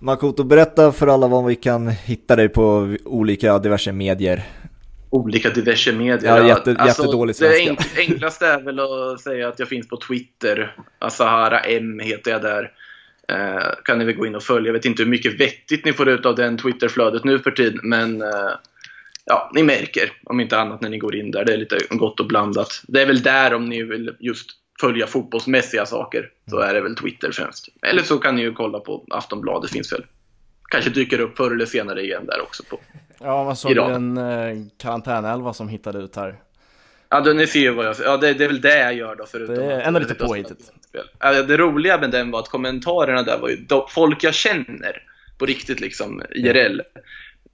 [0.00, 4.44] Makoto, berätta för alla var vi kan hitta dig på olika diverse medier
[5.10, 6.36] olika diverse medier.
[6.36, 7.76] Ja, jätte, alltså, jättedålig svenska.
[7.94, 10.76] Det enklaste är väl att säga att jag finns på Twitter.
[10.98, 12.72] Asahara M heter jag där.
[13.28, 14.68] Eh, kan ni väl gå in och följa.
[14.68, 17.80] Jag vet inte hur mycket vettigt ni får ut av den Twitterflödet nu för tiden,
[17.82, 18.50] men eh,
[19.24, 21.44] ja, ni märker om inte annat när ni går in där.
[21.44, 22.82] Det är lite gott och blandat.
[22.88, 24.50] Det är väl där om ni vill just
[24.80, 27.68] följa fotbollsmässiga saker, så är det väl Twitter främst.
[27.82, 30.04] Eller så kan ni ju kolla på Aftonbladet, finns väl.
[30.68, 32.80] Kanske dyker upp förr eller senare igen där också på
[33.20, 34.18] Ja, man såg Iran.
[34.18, 36.36] en eh, karantänelva som hittade ut här.
[37.08, 39.16] Ja, då, ni ser ju vad jag Ja, det, det, är väl det jag gör
[39.16, 39.26] då.
[39.26, 40.72] Förutom det är ändå lite påhittigt.
[41.18, 43.58] Ja, det roliga med den var att kommentarerna där var ju
[43.88, 45.02] folk jag känner
[45.38, 46.80] på riktigt liksom, IRL.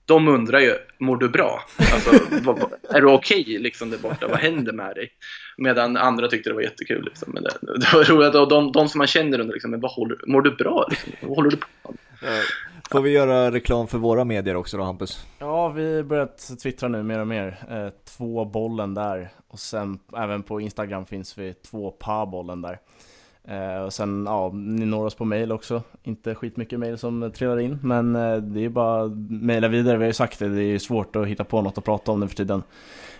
[0.05, 1.65] De undrar ju, mår du bra?
[1.93, 2.11] Alltså,
[2.43, 4.27] vad, är du okej okay, liksom där borta?
[4.27, 5.11] Vad händer med dig?
[5.57, 7.05] Medan andra tyckte det var jättekul.
[7.05, 7.31] Liksom.
[7.33, 8.35] Men det, det var roligt.
[8.35, 10.87] Och de, de som man känner undrar liksom, men vad håller, mår du bra?
[10.89, 11.11] Liksom?
[11.21, 11.67] Vad håller du på
[12.21, 12.41] med?
[12.91, 15.25] Får vi göra reklam för våra medier också då Hampus?
[15.39, 17.57] Ja, vi har börjat twittra nu mer och mer.
[17.69, 22.79] Eh, två bollen där och sen även på Instagram finns vi två pa bollen där.
[23.47, 25.83] Eh, och sen, ja, ni når oss på mail också.
[26.03, 29.97] Inte skitmycket mail som trillar in, men eh, det är bara mejla vidare.
[29.97, 32.19] Vi har ju sagt det, det är svårt att hitta på något att prata om
[32.19, 32.63] nu för tiden.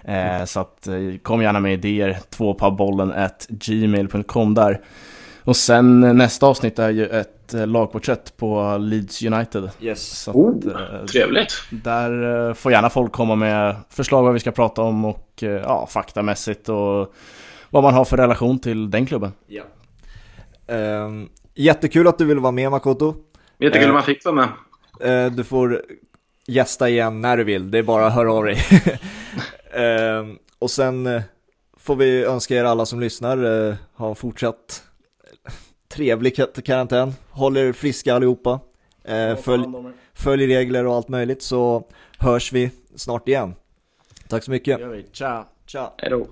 [0.04, 4.82] Eh, så att, eh, kom gärna med idéer, tvåpabollen at gmail.com där.
[5.46, 9.70] Och sen nästa avsnitt är ju ett eh, lagporträtt på Leeds United.
[9.82, 10.20] Yes.
[10.20, 11.54] Så Oh, att, eh, Trevligt.
[11.70, 15.88] där eh, får gärna folk komma med förslag vad vi ska prata om och ja,
[15.90, 17.14] faktamässigt och
[17.70, 19.32] vad man har för relation till den klubben.
[19.48, 19.64] Ja.
[20.68, 23.16] Ehm, jättekul att du ville vara med Makoto.
[23.60, 24.50] Jättekul om man fick vara med.
[25.26, 25.82] Eh, du får
[26.48, 28.58] gästa igen när du vill, det är bara att höra av dig.
[29.74, 31.22] Ehm, och sen
[31.78, 34.84] får vi önska er alla som lyssnar eh, ha en fortsatt
[35.96, 37.14] trevlig ka- karantän.
[37.30, 38.60] Håll er friska allihopa.
[39.04, 39.64] Eh, följ,
[40.14, 41.84] följ regler och allt möjligt så
[42.20, 43.56] hörs vi snart igen.
[44.28, 44.80] Tack så mycket.
[44.80, 45.04] gör vi.
[45.14, 45.44] Ciao!
[45.68, 45.88] Ciao.
[45.98, 46.28] Hej då.